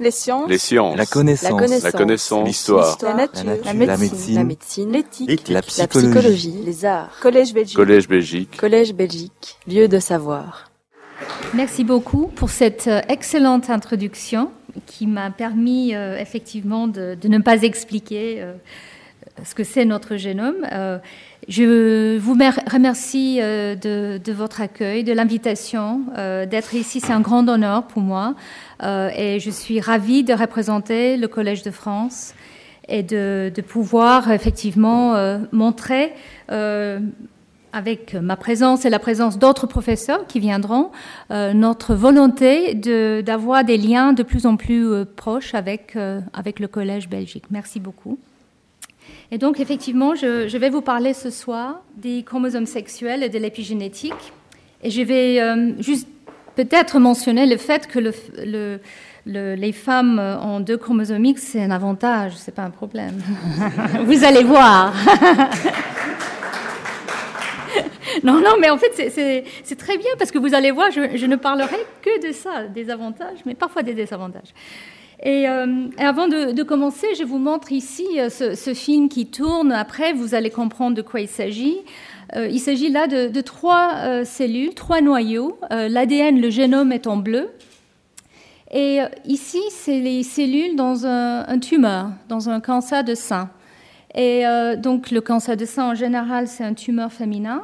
[0.00, 0.48] Les sciences.
[0.48, 0.96] Les sciences.
[0.96, 1.82] La connaissance.
[1.82, 2.46] La connaissance.
[2.48, 2.96] L'histoire.
[3.02, 3.44] La nature.
[3.44, 3.64] La nature.
[3.66, 4.08] La La médecine.
[4.08, 4.34] médecine.
[4.36, 4.92] La médecine.
[4.92, 5.48] L'éthique.
[5.48, 6.54] La La psychologie.
[6.64, 7.10] Les arts.
[7.20, 7.76] Collège Belgique.
[7.76, 8.56] Collège Belgique.
[8.56, 9.56] Collège Belgique.
[9.68, 10.70] Lieu de savoir.
[11.52, 14.50] Merci beaucoup pour cette euh, excellente introduction
[14.86, 18.52] qui m'a permis euh, effectivement de, de ne pas expliquer euh,
[19.44, 20.66] ce que c'est notre génome.
[20.72, 20.98] Euh,
[21.48, 27.00] je vous mer- remercie de, de votre accueil, de l'invitation, d'être ici.
[27.00, 28.34] C'est un grand honneur pour moi euh,
[28.82, 32.34] et je suis ravie de représenter le Collège de France
[32.90, 36.12] et de, pouvoir effectivement euh, montrer
[36.50, 36.98] euh,
[37.72, 40.90] avec ma présence et la présence d'autres professeurs qui viendront,
[41.30, 42.74] euh, notre volonté
[43.22, 47.44] d'avoir des liens de plus en plus euh, proches avec, euh, avec le Collège Belgique.
[47.50, 48.18] Merci beaucoup.
[49.30, 53.38] Et donc, effectivement, je, je vais vous parler ce soir des chromosomes sexuels et de
[53.38, 54.32] l'épigénétique.
[54.82, 56.08] Et je vais euh, juste
[56.64, 58.12] peut-être mentionner le fait que le,
[58.44, 58.80] le-
[59.26, 63.18] le- les femmes ont deux chromosomes X, c'est un avantage, c'est pas un problème.
[64.04, 64.92] vous allez voir.
[68.24, 68.92] Non, non, mais en fait,
[69.64, 72.64] c'est- très bien parce que vous allez voir, je, je ne parlerai que de ça,
[72.64, 74.52] des avantages, mais parfois des désavantages.
[75.22, 79.08] Et, euh, et avant de, de commencer, je vous montre ici euh, ce, ce film
[79.08, 79.70] qui tourne.
[79.70, 81.76] Après, vous allez comprendre de quoi il s'agit.
[82.36, 85.58] Euh, il s'agit là de, trois euh, cellules, trois noyaux.
[85.72, 87.50] Euh, L'ADN, le génome est en bleu.
[88.72, 93.50] Et ici, c'est les cellules dans un, tumeur, dans un cancer de sein.
[94.14, 94.44] Et
[94.78, 97.62] donc, le cancer de sein, en général, c'est un tumeur féminin.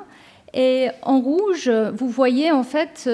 [0.52, 3.08] Et en rouge, vous voyez en fait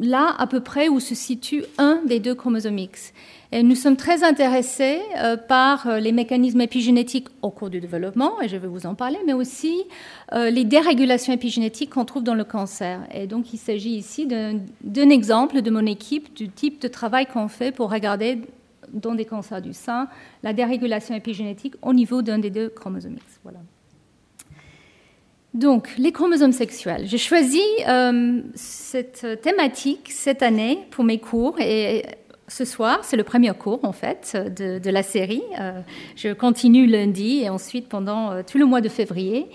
[0.00, 3.12] là à peu près où se situe un des deux chromosomes X.
[3.52, 8.40] Et nous sommes très intéressés euh, par euh, les mécanismes épigénétiques au cours du développement,
[8.42, 9.84] et je vais vous en parler, mais aussi
[10.32, 13.06] euh, les dérégulations épigénétiques qu'on trouve dans le cancer.
[13.14, 17.48] Et donc il s'agit ici d'un exemple de mon équipe, du type de travail qu'on
[17.48, 18.40] fait pour regarder
[18.92, 20.08] dans des cancers du sein
[20.42, 23.40] la dérégulation épigénétique au niveau d'un des deux chromosomes X.
[23.44, 23.58] Voilà.
[25.54, 27.06] Donc, les chromosomes sexuels.
[27.06, 27.62] J'ai choisi
[28.54, 32.04] cette thématique cette année pour mes cours et
[32.48, 35.42] ce soir, c'est le premier cours en fait de, la série.
[35.58, 35.80] Euh,
[36.14, 39.46] je continue lundi et ensuite pendant euh, tout le mois de février.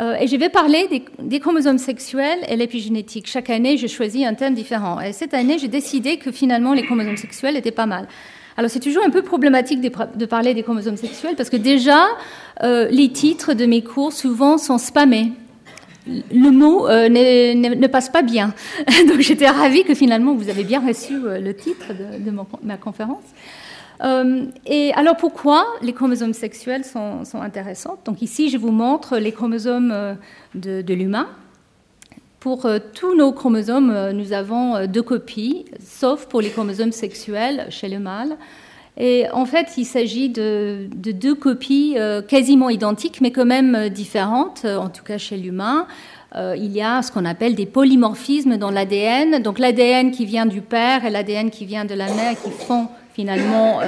[0.00, 3.28] Euh, et je vais parler des, chromosomes sexuels et l'épigénétique.
[3.28, 5.00] Chaque année, je choisis un thème différent.
[5.00, 8.08] Et cette année, j'ai décidé que finalement, les chromosomes sexuels étaient pas mal.
[8.56, 12.06] Alors c'est toujours un peu problématique de, parler des chromosomes sexuels parce que déjà,
[12.62, 15.32] les titres de mes cours souvent sont spammés.
[16.06, 18.52] Le mot euh, ne, passe pas bien.
[19.08, 22.30] Donc j'étais ravie que finalement vous avez bien reçu euh, le titre de,
[22.62, 23.24] ma conférence.
[24.02, 27.98] Euh, et alors pourquoi les chromosomes sexuels sont, intéressants?
[28.04, 30.16] Donc ici je vous montre les chromosomes
[30.54, 31.28] de, l'humain.
[32.38, 37.98] Pour tous nos chromosomes, nous avons deux copies, sauf pour les chromosomes sexuels chez le
[37.98, 38.36] mâle.
[38.96, 43.74] Et en fait, il s'agit de, de deux copies euh, quasiment identiques, mais quand même
[43.74, 45.86] euh, différentes, euh, en tout cas chez l'humain.
[46.36, 49.40] Il y a ce qu'on appelle des polymorphismes dans l'ADN.
[49.40, 52.88] Donc l'ADN qui vient du père et l'ADN qui vient de la mère qui font
[53.12, 53.78] finalement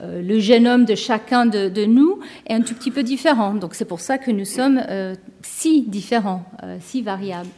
[0.00, 3.52] le génome de chacun de, nous est un tout petit peu différent.
[3.52, 4.80] Donc c'est pour ça que nous sommes
[5.42, 6.46] si différents,
[6.80, 7.50] si variables.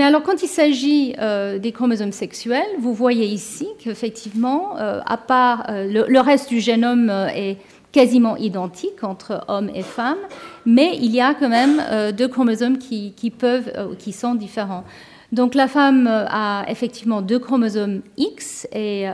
[0.00, 5.18] Mais alors, quand il s'agit euh, des chromosomes sexuels, vous voyez ici qu'effectivement, euh, à
[5.18, 7.58] part euh, le, reste du génome est
[7.92, 10.16] quasiment identique entre hommes et femmes,
[10.64, 11.82] mais il y a quand même
[12.16, 14.84] deux chromosomes qui, qui peuvent, qui sont différents.
[15.32, 19.04] Donc, la femme a effectivement deux chromosomes X et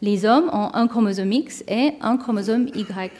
[0.00, 3.12] les hommes ont un chromosome X et un chromosome Y.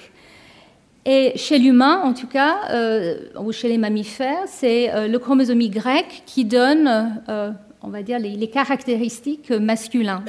[1.09, 5.61] Et chez l'humain, en tout cas, euh, ou chez les mammifères, c'est euh, le chromosome
[5.61, 10.23] Y qui donne, euh, on va dire, les, caractéristiques masculines.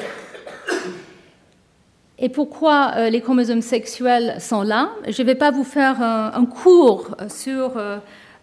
[2.20, 4.92] Et pourquoi les chromosomes sexuels sont là?
[5.08, 7.80] Je ne vais pas vous faire un, cours sur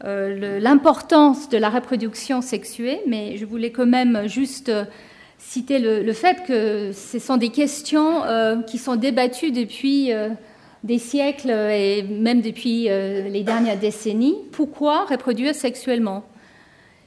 [0.05, 4.71] l'importance de la reproduction sexuée, mais je voulais quand même juste
[5.39, 8.23] citer le, fait que ce sont des questions
[8.69, 10.13] qui sont débattues depuis
[10.85, 14.37] des siècles et même depuis euh, les dernières décennies.
[14.53, 16.23] Pourquoi reproduire sexuellement?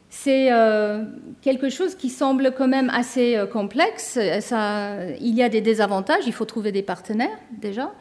[0.10, 1.04] C'est euh,
[1.42, 4.18] quelque chose qui semble quand même assez euh, complexe.
[4.18, 7.94] Il y a des désavantages, il faut trouver des partenaires déjà.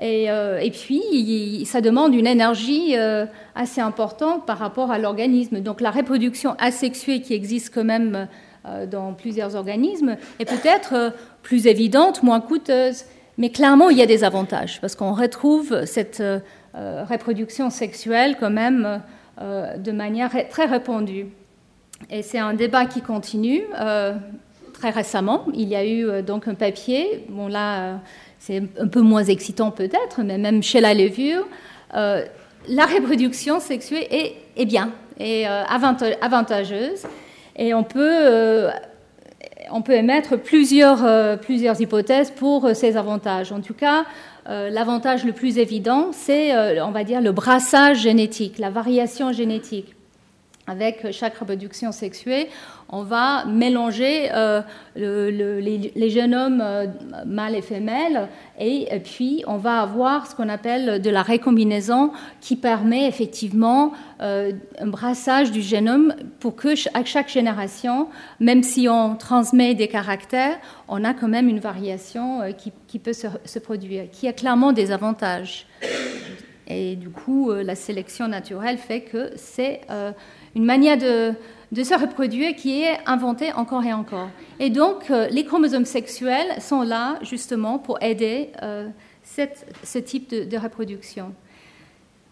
[0.00, 5.60] Et, euh, et puis, ça demande une énergie euh, assez importante par rapport à l'organisme.
[5.60, 8.26] Donc, la reproduction asexuée qui existe quand même
[8.66, 11.10] euh, dans plusieurs organismes est peut-être euh,
[11.42, 13.04] plus évidente, moins coûteuse.
[13.40, 16.40] Mais clairement, il y a des avantages parce qu'on retrouve cette euh,
[16.76, 19.00] euh, reproduction sexuelle quand même
[19.40, 21.26] euh, de manière très répandue.
[22.10, 23.62] Et c'est un débat qui continue.
[23.80, 24.14] Euh,
[24.74, 28.00] très récemment, il y a eu donc un papier, bon là
[28.38, 31.46] c'est un peu moins excitant peut-être, mais même chez la levure,
[31.92, 34.08] la reproduction sexuée
[34.56, 37.02] est, bien, est avantageuse,
[37.56, 38.70] et on peut
[39.72, 43.52] on peut émettre plusieurs, plusieurs hypothèses pour ces avantages.
[43.52, 44.04] En tout cas,
[44.48, 49.32] euh, l'avantage le plus évident, c'est, euh, on va dire, le brassage génétique, la variation
[49.32, 49.94] génétique.
[50.70, 52.48] Avec chaque reproduction sexuée,
[52.90, 54.62] on va mélanger euh,
[54.94, 56.62] les, jeunes hommes
[57.26, 62.54] mâles et femelles, et, puis on va avoir ce qu'on appelle de la récombinaison qui
[62.54, 68.06] permet effectivement un brassage du génome pour que à chaque génération,
[68.38, 70.56] même si on transmet des caractères,
[70.86, 72.42] on a quand même une variation
[72.86, 75.66] qui peut se, produire, qui a clairement des avantages.
[76.70, 79.80] Et du coup, la sélection naturelle fait que c'est
[80.54, 81.34] une manière de,
[81.82, 84.28] se reproduire qui est inventée encore et encore.
[84.58, 88.88] Et donc, euh, les chromosomes sexuels sont là justement pour aider euh,
[89.24, 91.32] ce type de, reproduction.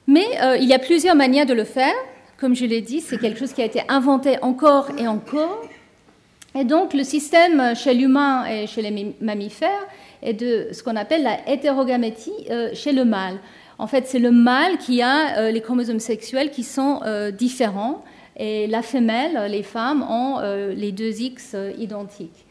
[0.06, 1.94] Mais euh, il y a plusieurs manières de le faire.
[2.40, 5.62] Comme je l'ai dit, c'est quelque chose qui a été inventé encore et encore.
[6.54, 9.86] Et donc, le système chez l'humain et chez les mammifères
[10.22, 12.32] est de ce qu'on appelle la hétérogamétie
[12.72, 13.38] chez le mâle.
[13.78, 17.00] En fait, c'est le mâle qui a les chromosomes sexuels qui sont
[17.38, 18.02] différents
[18.38, 22.46] et la femelle, les femmes, ont euh, les deux X euh, identiques.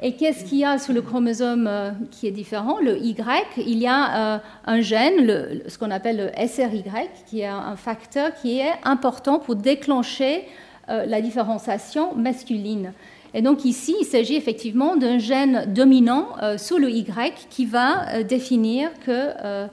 [0.00, 2.78] Et qu'est-ce qu'il y a sur le chromosome euh, qui est différent?
[2.80, 6.84] Le Y, il y a un gène, ce qu'on appelle le SRY,
[7.26, 10.44] qui est un facteur qui est important pour déclencher
[10.88, 12.92] la différenciation masculine.
[13.32, 16.28] Et donc ici, il s'agit effectivement d'un gène dominant
[16.58, 19.68] sous le Y qui va définir que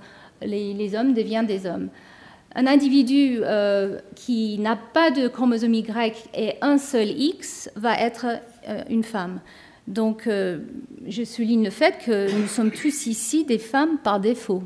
[0.46, 1.90] les hommes deviennent des hommes
[2.56, 8.26] un individu euh, qui n'a pas de chromosome Y et un seul X va être
[8.68, 9.40] euh, une femme.
[9.88, 10.60] Donc, euh,
[11.08, 14.64] je souligne le fait que nous sommes tous ici des femmes par défaut.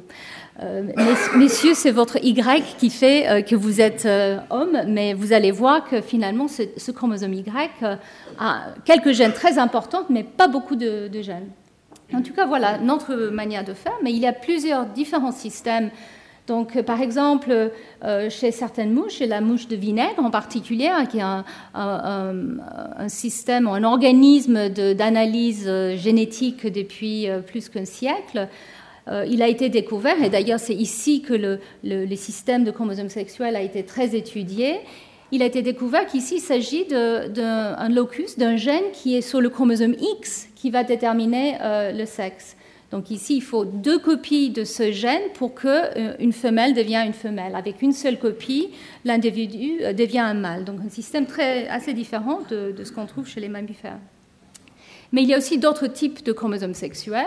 [1.36, 4.08] messieurs, c'est votre Y qui fait que vous êtes
[4.50, 7.46] homme, mais vous allez voir que finalement, ce, chromosome Y
[8.40, 11.50] a quelques gènes très importants, mais pas beaucoup de, de gènes.
[12.14, 15.90] En tout cas, voilà notre manière de faire, mais il y a plusieurs différents systèmes
[16.48, 17.72] donc, euh, par exemple,
[18.04, 23.08] euh, chez certaines mouches, chez la mouche de vinaigre en particulier, hein, qui est un,
[23.08, 28.48] système, un organisme d'analyse euh, génétique depuis plus qu'un siècle,
[29.28, 33.56] il a été découvert, et d'ailleurs c'est ici que le, le, système de chromosomes sexuels
[33.56, 34.80] a été très étudié.
[35.32, 39.50] Il a été découvert qu'ici il s'agit d'un locus, d'un gène qui est sur le
[39.50, 42.56] chromosome X qui va déterminer le sexe.
[42.92, 47.14] Donc ici, il faut deux copies de ce gène pour qu'une euh, femelle devienne une
[47.14, 47.56] femelle.
[47.56, 48.70] Avec une seule copie,
[49.04, 50.64] l'individu euh, devient un mâle.
[50.64, 54.00] Donc un système très, assez différent de, ce qu'on trouve chez les mammifères.
[55.12, 57.26] Mais il y a aussi d'autres types de chromosomes sexuels.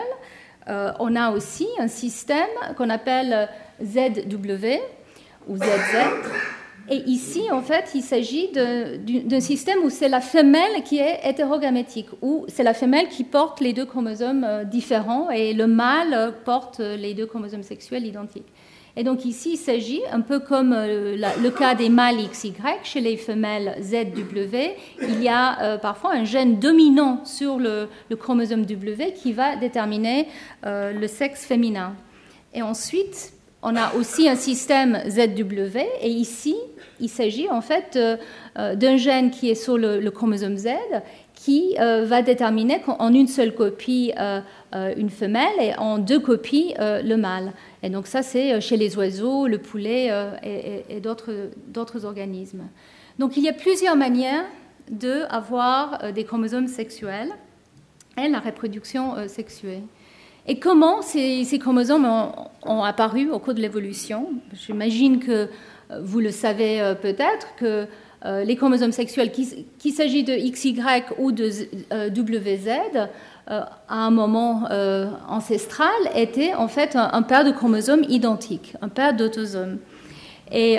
[0.68, 3.48] Euh, on a aussi un système qu'on appelle
[3.82, 4.80] ZW
[5.48, 5.96] ou ZZ
[6.90, 12.08] et ici, en fait, il s'agit d'un système où c'est la femelle qui est hétérogamétique,
[12.22, 16.78] où c'est la femelle qui porte les deux chromosomes euh, différents et le mâle porte
[16.80, 18.46] les deux chromosomes sexuels identiques.
[18.96, 23.00] Et donc ici, il s'agit, un peu comme euh, le cas des mâles XY, chez
[23.00, 24.56] les femelles ZW,
[25.02, 27.88] il y a euh, parfois un gène dominant sur le,
[28.18, 30.26] chromosome W qui va déterminer
[30.64, 31.94] le sexe féminin.
[32.54, 36.54] Et ensuite, on a aussi un système ZW, et ici,
[37.00, 38.16] il s'agit en fait euh,
[38.58, 40.68] euh, d'un gène qui est sur le, chromosome Z,
[41.34, 44.12] qui euh, va déterminer en une seule copie
[44.72, 47.52] une femelle et en deux copies le mâle.
[47.82, 50.10] Et donc ça, c'est chez les oiseaux, le poulet
[50.42, 52.64] et, d'autres organismes.
[53.18, 54.44] Donc il y a plusieurs manières
[54.90, 57.30] d'avoir des chromosomes sexuels
[58.16, 59.82] et la reproduction sexuée.
[60.50, 62.08] Et comment ces, chromosomes
[62.64, 64.30] ont, apparu au cours de l'évolution?
[64.54, 65.48] J'imagine que
[65.90, 67.86] euh, vous le savez euh, peut-être que
[68.24, 70.80] euh, les chromosomes sexuels, qu'il s'agit de XY
[71.18, 71.50] ou de
[72.18, 73.08] WZ,
[73.46, 74.64] à un moment
[75.28, 79.78] ancestral, étaient en fait un, paire de chromosomes identiques, un paire d'autosomes.
[80.50, 80.78] Et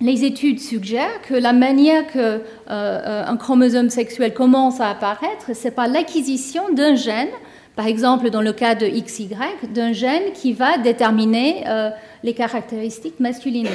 [0.00, 5.86] les études suggèrent que la manière que un chromosome sexuel commence à apparaître, c'est par
[5.86, 7.28] l'acquisition d'un gène
[7.76, 9.30] par exemple, dans le cas de XY,
[9.70, 11.90] d'un gène qui va déterminer euh,
[12.22, 13.66] les caractéristiques masculines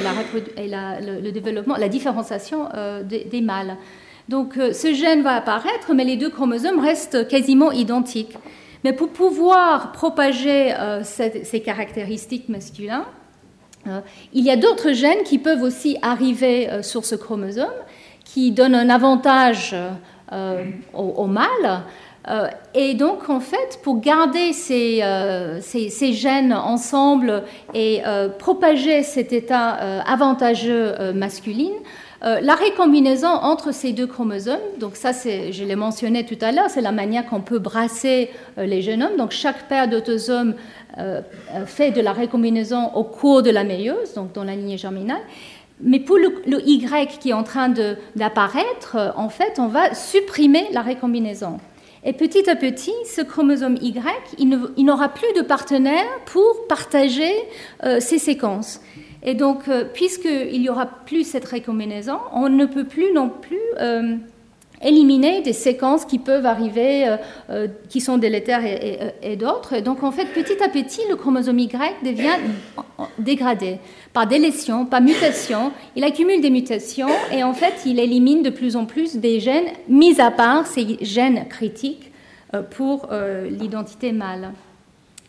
[0.56, 3.76] et, la, le, développement, la différenciation euh, des, mâles.
[4.30, 8.36] Donc euh, ce gène va apparaître, mais les deux chromosomes restent quasiment identiques.
[8.84, 13.02] Mais pour pouvoir propager ces, caractéristiques masculines,
[14.32, 17.66] il y a d'autres gènes qui peuvent aussi arriver sur ce chromosome,
[18.24, 19.76] qui donnent un avantage
[20.32, 21.82] au, au mâle.
[22.74, 25.02] Et donc, en fait, pour garder ces,
[25.60, 28.02] ces, gènes ensemble et
[28.38, 31.72] propager cet état avantageux masculin,
[32.22, 36.82] la récombinaison entre ces deux chromosomes, donc ça, je l'ai mentionné tout à l'heure, c'est
[36.82, 39.16] la manière qu'on peut brasser les génomes.
[39.16, 40.54] Donc chaque paire d'autosomes
[40.98, 41.20] euh,
[41.66, 45.20] fait de la récombinaison au cours de la méiose, donc dans la lignée germinale.
[45.80, 47.72] Mais pour le, Y qui est en train
[48.16, 51.58] d'apparaître, euh, en fait, on va supprimer la récombinaison.
[52.04, 54.02] Et petit à petit, ce chromosome Y,
[54.38, 57.30] il n'aura plus de partenaire pour partager
[57.84, 58.80] euh, ces séquences.
[59.22, 63.60] Et donc, puisqu'il n'y aura plus cette récombinaison, on ne peut plus non plus
[64.82, 67.16] éliminer des séquences qui peuvent arriver, euh,
[67.50, 69.74] euh, qui sont délétères et, d'autres.
[69.74, 72.38] Et donc, en fait, petit à petit, le chromosome Y devient
[73.18, 73.78] dégradé
[74.12, 75.72] par délétion, par mutation.
[75.96, 79.68] Il accumule des mutations et en fait, il élimine de plus en plus des gènes,
[79.88, 82.10] mis à part ces gènes critiques
[82.54, 83.08] euh, pour
[83.48, 84.52] l'identité mâle.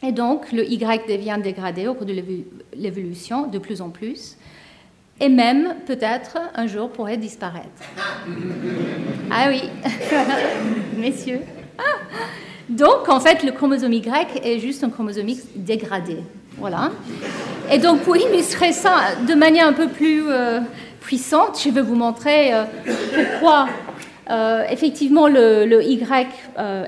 [0.04, 2.16] Et donc, le Y devient dégradé au cours de
[2.76, 4.38] l'évolution de plus en plus
[5.22, 7.70] et même peut-être un jour pourrait disparaître.
[9.30, 9.62] Ah oui,
[10.98, 11.42] messieurs.
[12.68, 16.18] Donc en fait, le chromosome Y est juste un chromosome X dégradé.
[16.58, 16.92] Voilà.
[17.72, 20.60] Et donc pour illustrer ça de manière un peu plus euh,
[21.00, 22.64] puissante, je vais vous montrer euh,
[23.14, 23.68] pourquoi
[24.30, 26.28] euh, effectivement le, le Y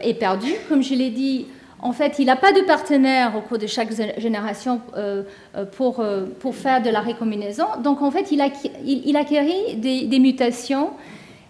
[0.01, 0.51] est perdu.
[0.69, 1.45] Comme je l'ai dit,
[1.83, 5.23] en fait, il n'a pas de partenaire au cours de chaque génération euh,
[5.55, 7.65] euh, pour, euh, pour faire de la récombinaison.
[7.83, 10.91] Donc, en fait, il, acquérit des, mutations.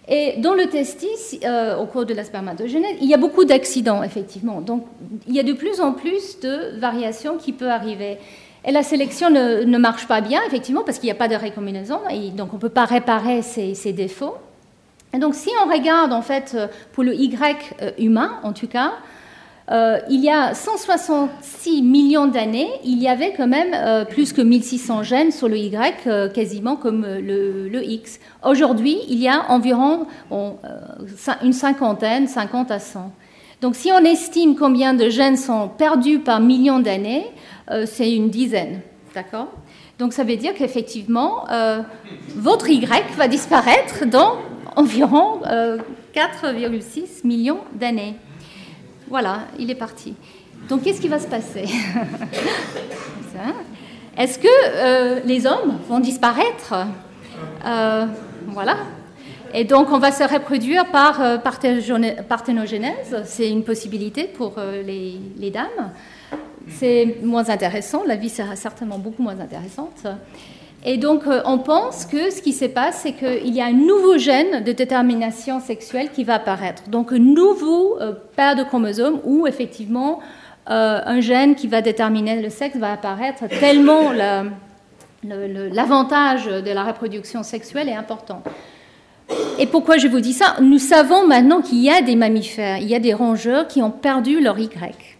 [0.07, 1.39] Et dans le testis,
[1.79, 4.59] au cours de la spermatogénèse, il y a beaucoup d'accidents, effectivement.
[4.59, 4.87] Donc,
[5.27, 8.17] il y a de plus en plus de variations qui peuvent arriver.
[8.65, 11.35] Et la sélection ne, ne marche pas bien, effectivement, parce qu'il n'y a pas de
[11.35, 11.99] récombinaison.
[12.09, 14.35] Et donc, on ne peut pas réparer ces, ces, défauts.
[15.13, 16.57] Et donc, si on regarde, en fait,
[16.91, 17.37] pour le Y
[17.99, 18.93] humain, en tout cas,
[19.71, 24.41] euh, il y a 166 millions d'années, il y avait quand même euh, plus que
[24.41, 28.19] 1600 gènes sur le Y, euh, quasiment comme le, X.
[28.43, 30.05] Aujourd'hui, il y a environ
[31.41, 33.11] une cinquantaine, 50 à 100.
[33.61, 37.25] Donc si on estime combien de gènes sont perdus par millions d'années,
[37.85, 38.81] c'est une dizaine.
[39.15, 39.47] D'accord?
[39.99, 41.45] Donc ça veut dire qu'effectivement,
[42.35, 44.37] votre Y va disparaître dans
[44.75, 45.39] environ
[46.13, 48.15] 4,6 millions d'années.
[49.09, 50.15] Voilà, il est parti.
[50.69, 51.65] Donc qu'est-ce qui va se passer
[54.17, 56.73] Est-ce que euh, les hommes vont disparaître
[57.65, 58.05] euh,
[58.47, 58.77] Voilà.
[59.53, 63.23] Et donc on va se reproduire par euh, parthénogénèse.
[63.25, 64.55] C'est une possibilité pour
[64.85, 65.91] les dames.
[66.69, 68.03] C'est moins intéressant.
[68.05, 70.07] La vie sera certainement beaucoup moins intéressante.
[70.85, 73.73] Et donc, euh, on pense que ce qui se passe, c'est qu'il y a un
[73.73, 76.83] nouveau gène de détermination sexuelle qui va apparaître.
[76.89, 80.19] Donc, un nouveau euh, paire de chromosomes où, effectivement,
[80.69, 84.11] euh, un gène qui va déterminer le sexe va apparaître tellement
[85.23, 88.41] l'avantage de la reproduction sexuelle est important.
[89.57, 90.55] Et pourquoi je vous dis ça?
[90.61, 93.91] Nous savons maintenant qu'il y a des mammifères, il y a des rongeurs qui ont
[93.91, 95.17] perdu leur Y.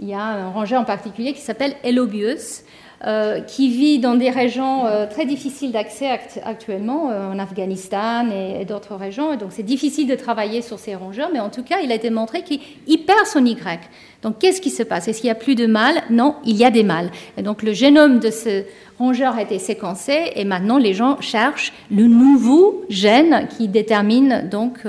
[0.00, 2.62] Il y a un rongeur en particulier qui s'appelle Elobius,
[3.06, 6.08] euh, qui vit dans des régions euh, très difficiles d'accès
[6.44, 9.32] actuellement, euh, en Afghanistan et, d'autres régions.
[9.32, 11.98] Et donc c'est difficile de travailler sur ces rongeurs, mais en tout cas, il a
[11.98, 13.88] démontré qu'il perd son Y.
[14.22, 15.06] Donc qu'est-ce qui se passe?
[15.06, 17.12] Est-ce qu'il n'y a plus de mâles Non, il y a des mâles.
[17.36, 18.64] Et donc le génome de ce
[18.98, 24.80] rongeur a été séquencé et maintenant les gens cherchent le nouveau gène qui détermine donc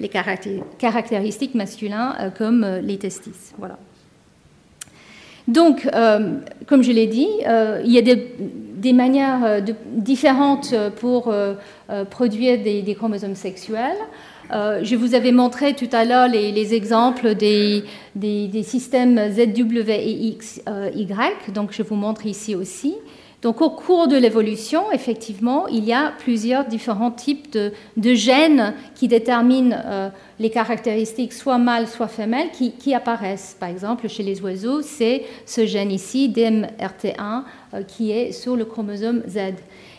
[0.00, 3.52] les caractéristiques masculines comme les testis.
[3.58, 3.76] Voilà.
[5.50, 11.34] Donc, euh, comme je l'ai dit, euh, il y a des, manières euh, différentes pour
[12.10, 14.00] produire des, chromosomes sexuels.
[14.50, 17.82] je vous avais montré tout à l'heure les, exemples des,
[18.14, 20.62] des, systèmes ZW et XY,
[21.52, 22.94] donc je vous montre ici aussi.
[23.42, 29.08] Donc au cours de l'évolution, effectivement, il y a plusieurs différents types de, gènes qui
[29.08, 33.56] déterminent euh, les caractéristiques soit mâles, soit femelles qui, apparaissent.
[33.58, 37.42] Par exemple, chez les oiseaux, c'est ce gène ici, DMRT1,
[37.72, 39.54] euh, qui est sur le chromosome Z.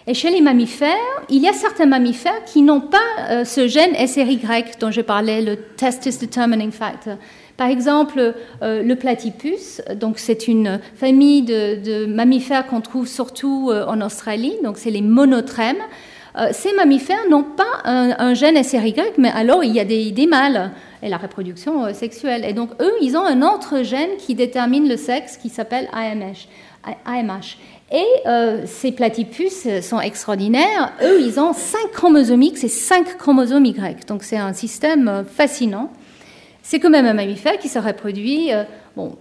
[0.06, 0.96] Et chez les mammifères,
[1.30, 2.98] il y a certains mammifères qui n'ont pas
[3.30, 4.40] euh, ce gène SRY
[4.80, 7.18] dont je parlais, le Testis Determining Factor.
[7.58, 13.86] Par exemple, euh, le platypus, donc c'est une famille de, mammifères qu'on trouve surtout euh,
[13.86, 15.82] en Australie, donc c'est les monotrèmes.
[16.38, 20.72] Euh, ces mammifères n'ont pas un, gène SRY, mais alors il y a des, mâles
[21.04, 22.46] et la reproduction sexuelle.
[22.46, 26.48] Et donc eux, ils ont un autre gène qui détermine le sexe qui s'appelle AMH.
[27.06, 27.58] AMH.
[27.92, 28.06] Et
[28.66, 30.94] ces platypus sont extraordinaires.
[31.04, 34.08] Eux, ils ont 5 chromosomes X et 5 chromosomes Y.
[34.08, 35.92] Donc c'est un système fascinant.
[36.64, 38.54] C'est quand même un mammifère qui se reproduit.
[38.54, 38.64] Euh,
[38.96, 39.16] bon,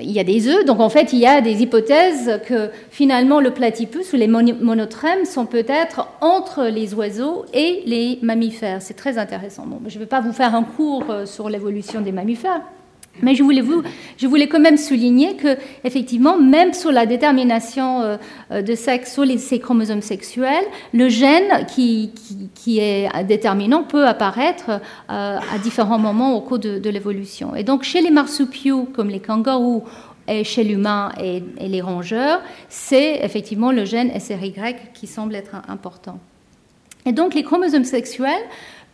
[0.00, 3.40] il y a des œufs, donc en fait, il y a des hypothèses que finalement
[3.40, 8.82] le platypus ou les monotrèmes sont peut-être entre les oiseaux et les mammifères.
[8.82, 9.66] C'est très intéressant.
[9.66, 12.62] Bon, je ne vais pas vous faire un cours euh, sur l'évolution des mammifères,
[13.22, 18.16] mais je voulais, quand même souligner que, effectivement, même sur la détermination euh,
[18.50, 22.12] euh, de sexe sur les, ces chromosomes sexuels, le gène qui,
[22.54, 27.54] qui, est déterminant peut apparaître euh, à différents moments au cours de, l'évolution.
[27.54, 29.84] Et donc, chez les marsupiaux, comme les kangourous,
[30.28, 34.54] et chez l'humain et, les rongeurs, c'est effectivement le gène SRY
[34.94, 36.18] qui semble être important.
[37.04, 38.42] Et donc, les chromosomes sexuels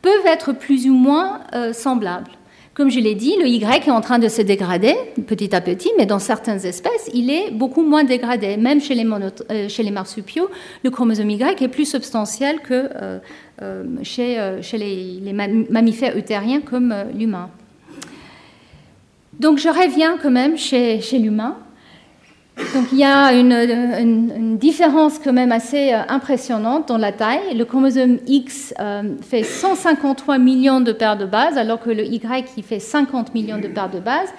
[0.00, 1.40] peuvent être plus ou moins
[1.72, 2.35] semblables.
[2.76, 4.94] Comme je l'ai dit, le Y est en train de se dégrader
[5.26, 8.58] petit à petit, mais dans certaines espèces, il est beaucoup moins dégradé.
[8.58, 10.50] Même chez les, euh, marsupiaux,
[10.84, 13.18] le chromosome Y est plus substantiel que euh,
[13.62, 15.32] euh, chez, les,
[15.70, 17.48] mammifères utériens comme l'humain.
[19.40, 21.56] Donc je reviens quand même chez l'humain.
[22.56, 27.54] Donc il y a une, différence quand même assez euh, impressionnante dans la taille.
[27.54, 32.46] Le chromosome X euh, fait 153 millions de paires de bases, alors que le Y
[32.54, 34.30] qui fait 50 millions de paires de bases.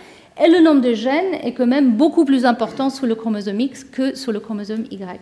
[0.44, 3.84] Et le nombre de gènes est quand même beaucoup plus important sur le chromosome X
[3.84, 5.20] que sur le chromosome Y.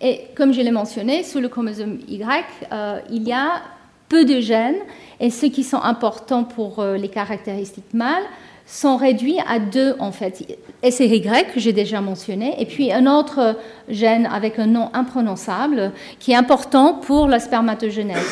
[0.00, 3.62] Et comme je l'ai mentionné, sur le chromosome Y, euh, il y a
[4.08, 4.76] peu de gènes,
[5.20, 8.24] et ceux qui sont importants pour les caractéristiques mâles
[8.66, 10.58] sont réduits à deux en fait.
[10.82, 11.22] SRY
[11.54, 13.56] que j'ai déjà mentionné, et puis un autre
[13.88, 18.26] gène avec un nom imprononçable qui est important pour la spermatogenèse.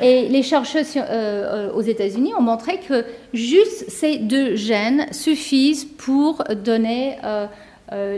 [0.00, 5.86] Et les chercheurs euh, euh, aux États-Unis ont montré que juste ces deux gènes suffisent
[5.86, 7.46] pour donner euh,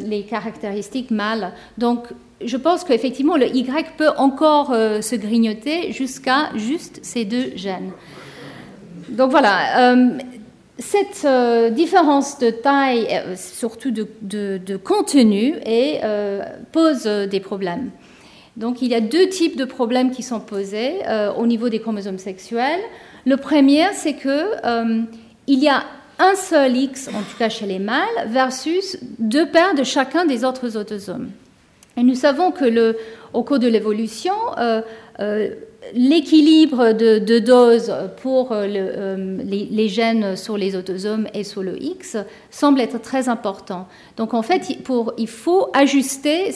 [0.01, 1.53] les caractéristiques mâles.
[1.77, 2.07] Donc,
[2.45, 7.93] je pense qu'effectivement, le Y peut encore se grignoter jusqu'à juste ces deux gènes.
[9.09, 9.95] Donc voilà,
[10.79, 16.43] cette euh, différence de taille, euh, surtout de, contenu, euh,
[16.73, 17.91] pose des problèmes.
[18.57, 20.95] Donc il y a deux types de problèmes qui sont posés
[21.37, 22.81] au niveau des chromosomes sexuels.
[23.25, 24.51] Le premier, c'est que
[25.47, 25.85] il y a
[26.19, 30.45] un seul X, en tout cas chez les mâles, versus deux paires de chacun des
[30.45, 31.31] autres autosomes.
[31.99, 32.97] Et nous savons que
[33.35, 34.33] au cours de l'évolution,
[35.95, 42.17] l'équilibre de, dose pour euh, euh, les, gènes sur les autosomes et sur le X
[42.51, 43.87] semble être très important.
[44.17, 44.69] Donc en fait,
[45.19, 46.51] il faut ajuster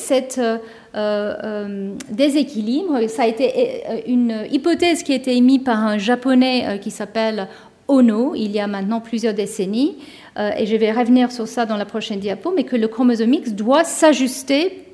[0.94, 3.08] euh, déséquilibre.
[3.08, 7.48] Ça a été une hypothèse qui a été émise par un japonais qui s'appelle
[7.88, 9.96] Ono il y a maintenant plusieurs décennies.
[10.36, 13.52] et je vais revenir sur ça dans la prochaine diapo, mais que le chromosome X
[13.52, 14.91] doit s'ajuster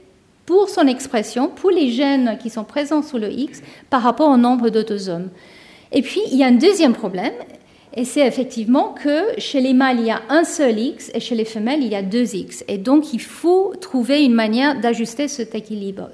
[0.49, 4.39] pour son expression, pour les gènes qui sont présents sous le X par rapport au
[4.39, 5.29] nombre d'autosomes.
[5.93, 7.35] Et puis, il y a un deuxième problème,
[7.93, 11.35] et c'est effectivement que chez les mâles, il y a un seul X, et chez
[11.35, 12.65] les femelles, il y a deux X.
[12.67, 16.09] Et donc, il faut trouver une manière d'ajuster cet équilibre.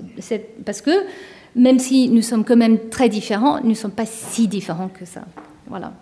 [0.66, 1.04] Parce que,
[1.54, 5.04] même si nous sommes quand même très différents, nous ne sommes pas si différents que
[5.04, 5.22] ça.
[5.68, 5.92] Voilà.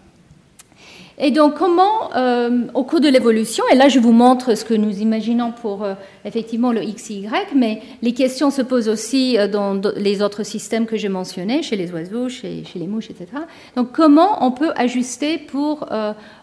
[1.24, 4.74] Et donc, comment, euh, au cours de l'évolution, et là je vous montre ce que
[4.74, 9.80] nous imaginons pour euh, effectivement le XY, mais les questions se posent aussi euh, dans
[9.94, 13.28] les autres systèmes que j'ai mentionnés, chez les oiseaux, chez, les mouches, etc.
[13.76, 15.86] Donc, comment on peut ajuster pour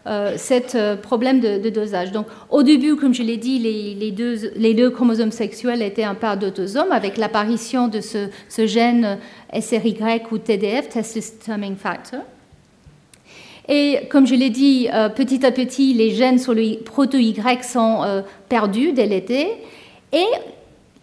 [0.05, 2.13] ce problème de, dosage?
[2.13, 4.11] Donc, au début, comme je l'ai dit, les,
[4.73, 9.17] deux, chromosomes sexuels étaient un paire d'autosomes avec l'apparition de ce, ce, gène
[9.53, 9.97] SRY
[10.31, 12.21] ou TDF, Testosterone Factor.
[13.71, 18.01] Et comme je l'ai dit, euh, petit à petit, les gènes sur le proto-Y sont
[18.03, 19.47] euh, perdus, l'été.
[20.11, 20.25] Et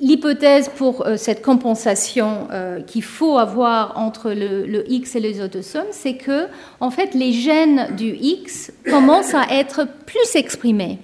[0.00, 2.48] l'hypothèse pour euh, cette compensation
[2.88, 6.48] qu'il faut avoir entre le, X et les autosomes, c'est que,
[6.80, 10.98] en fait, les gènes du X commencent à être plus exprimés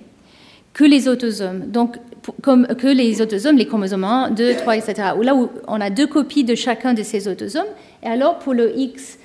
[0.73, 1.71] que les autosomes.
[1.71, 1.97] Donc,
[2.43, 4.95] que les autosomes, les chromosomes 1, 2, 3, etc.
[5.23, 7.67] Là où on a deux copies de chacun de ces autosomes.
[8.03, 9.19] Et alors, pour le X,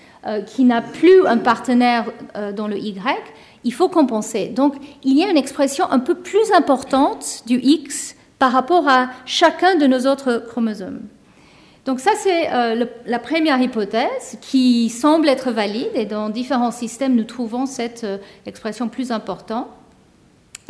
[0.45, 2.95] qui n'a plus un partenaire euh, dans le Y,
[3.63, 4.47] il faut compenser.
[4.47, 9.09] Donc, il y a une expression un peu plus importante du X par rapport à
[9.25, 11.01] chacun de nos autres chromosomes.
[11.85, 17.15] Donc ça, c'est euh, la première hypothèse qui semble être valide et dans différents systèmes,
[17.15, 18.05] nous trouvons cette
[18.45, 19.67] expression plus importante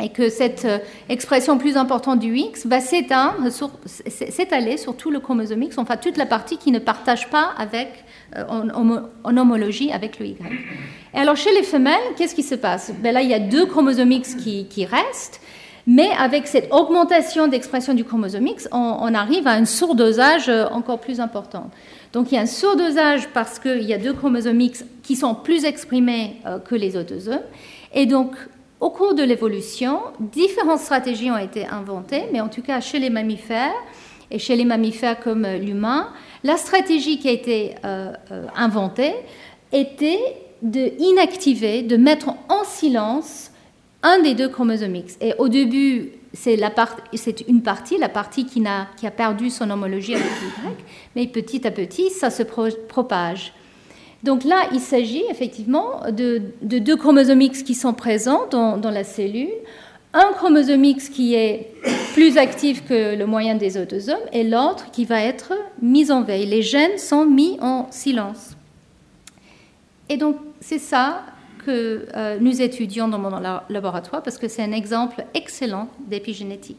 [0.00, 0.66] et que cette
[1.08, 6.26] expression plus importante du X va s'étaler sur tout le chromosome X, enfin toute la
[6.26, 8.04] partie qui ne partage pas avec
[8.36, 8.44] euh,
[9.24, 10.36] en, homologie avec le Y.
[11.14, 12.92] Et alors chez les femelles, qu'est-ce qui se passe?
[13.02, 15.40] Ben Là, il y a deux chromosomes X qui, restent,
[15.86, 21.00] mais avec cette augmentation d'expression du chromosome X, on, arrive à un surdosage euh, encore
[21.00, 21.70] plus important.
[22.12, 25.34] Donc il y a un surdosage parce qu'il y a deux chromosomes X qui sont
[25.34, 27.40] plus exprimés euh, que les autosomes.
[27.94, 28.32] Et donc,
[28.80, 33.08] au cours de l'évolution, différentes stratégies ont été inventées, mais en tout cas chez les
[33.08, 33.72] mammifères
[34.30, 36.08] et chez les mammifères comme l'humain,
[36.44, 39.14] la stratégie qui a été euh, euh, inventée
[39.72, 40.20] était
[40.62, 43.50] d'inactiver, de mettre en silence
[44.02, 45.16] un des deux chromosomes X.
[45.20, 46.54] Et au début, c'est
[47.48, 50.84] une partie, la partie qui a, qui a perdu son homologie avec Y,
[51.16, 53.52] mais petit à petit, ça se propage.
[54.22, 59.50] Donc là, il s'agit effectivement de, deux chromosomes X qui sont présents dans, la cellule.
[60.14, 61.72] Un chromosome X qui est
[62.14, 66.46] plus actif que le moyen des autosomes et l'autre qui va être mis en veille.
[66.46, 68.56] Les gènes sont mis en silence.
[70.08, 71.24] Et donc, c'est ça
[71.64, 76.78] que euh, nous étudions dans mon laboratoire parce que c'est un exemple excellent d'épigénétique.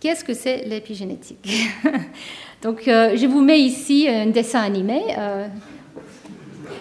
[0.00, 1.68] Qu'est-ce que c'est l'épigénétique?
[2.62, 5.00] Donc, euh, je vous mets ici un dessin animé.
[5.16, 5.46] Euh,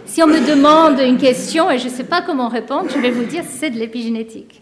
[0.06, 3.12] si on me demande une question et je ne sais pas comment répondre, je vais
[3.12, 4.62] vous dire c'est de l'épigénétique.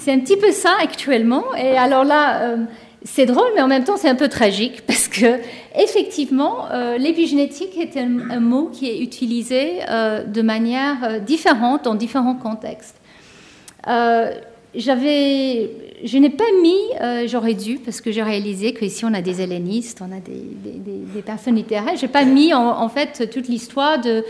[0.00, 1.54] C'est un petit peu ça actuellement.
[1.56, 2.56] Et alors là, euh,
[3.04, 5.40] c'est drôle, mais en même temps, c'est un peu tragique parce que,
[5.78, 12.34] effectivement, euh, l'épigénétique est un, mot qui est utilisé euh, de manière différente dans différents
[12.34, 12.96] contextes.
[14.74, 15.70] j'avais,
[16.04, 20.00] je n'ai pas mis, j'aurais dû, parce que j'ai réalisé qu'ici on a des hellénistes,
[20.00, 24.24] on a des, personnes littéraires, j'ai pas mis en fait toute l'histoire de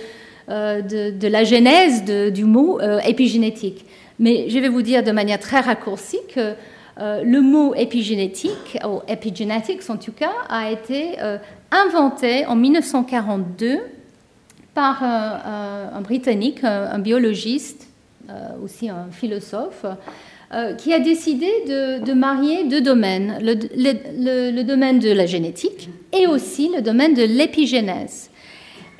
[0.51, 3.85] euh, de, la genèse du mot euh, épigénétique.
[4.19, 6.55] Mais je vais vous dire de manière très raccourcie que
[6.99, 11.19] euh, le mot épigénétique, ou epigenetics en tout cas, a été
[11.71, 13.79] inventé en 1942
[14.75, 17.87] par un, Britannique, un, biologiste,
[18.65, 19.87] aussi un philosophe,
[20.79, 26.83] qui a décidé de, marier deux domaines, le, domaine de la génétique et aussi le
[26.83, 28.30] domaine de l'épigénèse.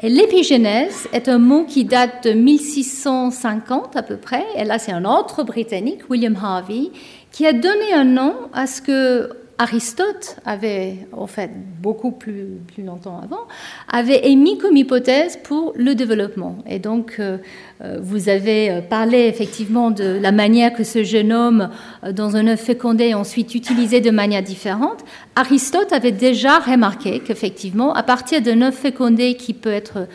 [0.03, 5.05] L'épigénèse est un mot qui date de 1650 à peu près, et là c'est un
[5.05, 6.91] autre Britannique, William Harvey,
[7.31, 11.51] qui a donné un nom à ce que Aristote avait, en fait,
[11.83, 13.47] beaucoup plus, plus longtemps avant,
[13.89, 16.57] avait émis comme hypothèse pour le développement.
[16.67, 17.37] Et donc, euh,
[17.83, 21.69] euh, vous avez euh, parlé effectivement de la manière que ce génome
[22.11, 25.05] dans un œuf fécondé est ensuite utilisé de manière différente.
[25.37, 30.09] Aristote avait déjà remarqué qu'effectivement, à partir d'un œuf fécondé qui peut être,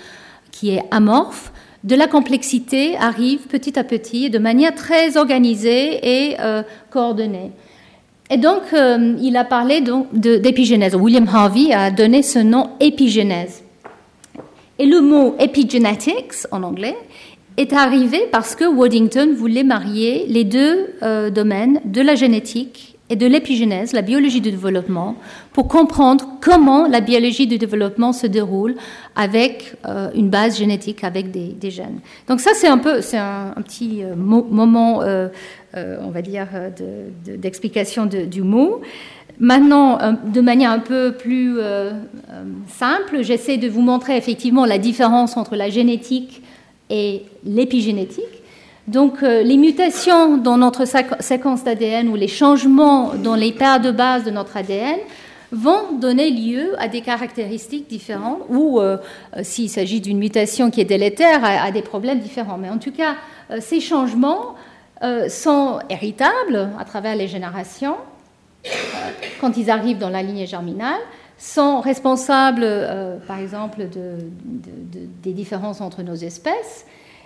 [0.49, 1.51] qui est amorphe,
[1.83, 6.35] de la complexité arrive petit à petit de manière très organisée et
[6.89, 7.51] coordonnée.
[8.31, 9.83] Et donc, euh, il a parlé
[10.13, 10.95] d'épigénèse.
[10.95, 13.63] William Harvey a donné ce nom épigénèse.
[14.79, 16.95] Et le mot epigenetics en anglais
[17.57, 23.15] est arrivé parce que Waddington voulait marier les deux euh, domaines de la génétique et
[23.15, 25.15] de l'épigénèse, la biologie du développement,
[25.53, 28.73] pour comprendre comment la biologie du développement se déroule
[29.15, 31.99] avec euh, une base génétique, avec des, gènes.
[32.27, 35.03] Donc ça, c'est un peu, c'est un, petit moment,
[35.75, 36.47] on va dire,
[37.25, 38.81] d'explication du mot.
[39.39, 41.57] Maintenant, de manière un peu plus
[42.69, 46.41] simple, j'essaie de vous montrer effectivement la différence entre la génétique
[46.89, 48.23] et l'épigénétique.
[48.87, 50.85] Donc euh, les mutations dans notre
[51.19, 54.99] séquence d'ADN ou les changements dans les paires de base de notre ADN
[55.51, 58.97] vont donner lieu à des caractéristiques différentes ou, euh,
[59.35, 62.57] euh, s'il s'agit d'une mutation qui est délétère, à, des problèmes différents.
[62.57, 63.15] Mais en tout cas,
[63.59, 64.55] ces changements
[65.29, 67.95] sont héritables à travers les générations
[69.39, 70.99] quand ils arrivent dans la lignée germinale
[71.37, 72.65] sont responsables,
[73.27, 73.87] par exemple,
[75.23, 76.85] des différences entre nos espèces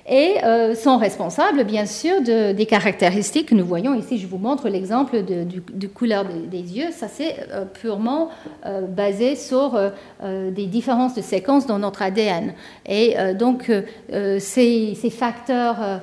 [0.09, 4.17] et euh, sont responsables, bien sûr, des caractéristiques que nous voyons ici.
[4.17, 6.91] Je vous montre l'exemple de, du, couleur des, yeux.
[6.91, 8.29] Ça, c'est euh, purement
[8.65, 9.79] euh, basé sur
[10.21, 12.53] des différences de séquences dans notre ADN.
[12.87, 13.71] Et donc,
[14.09, 16.01] ces, ces, facteurs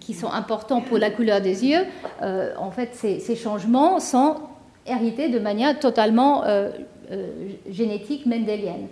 [0.00, 1.84] qui sont importants pour la couleur des yeux,
[2.22, 4.36] en fait, ces, changements sont
[4.86, 6.44] hérités de manière totalement
[7.70, 8.88] génétique mendélienne.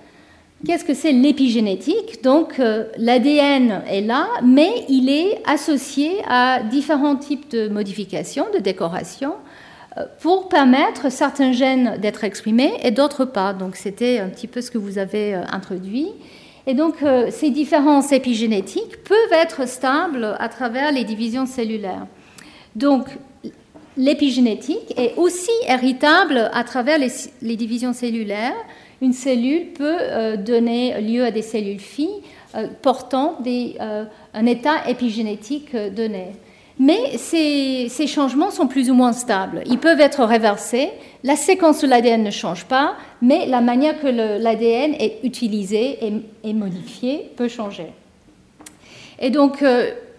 [0.65, 2.23] Qu'est-ce que c'est l'épigénétique?
[2.23, 8.61] Donc euh, l'ADN est là, mais il est associé à différents types de modifications, de
[8.61, 9.35] décorations,
[9.99, 13.55] euh, pour permettre certains gènes d'être exprimés et d'autres pas.
[13.55, 16.11] Donc c'était un petit peu ce que vous avez euh, introduit.
[16.67, 16.95] Et donc
[17.31, 22.07] ces différences épigénétiques peuvent être stables à travers les divisions cellulaires.
[22.77, 23.07] Donc
[23.97, 28.55] l'épigénétique est aussi héritable à travers les divisions cellulaires
[29.03, 32.23] une cellule peut euh, donner lieu à des cellules filles
[32.55, 36.29] euh, portant euh, un état épigénétique donné.
[36.83, 39.63] Mais ces, changements sont plus ou moins stables.
[39.67, 40.91] Ils peuvent être réversés.
[41.23, 46.01] La séquence de l'ADN ne change pas, mais la manière que l'ADN est utilisé
[46.43, 47.87] et, modifié peut changer.
[49.21, 49.65] Et donc,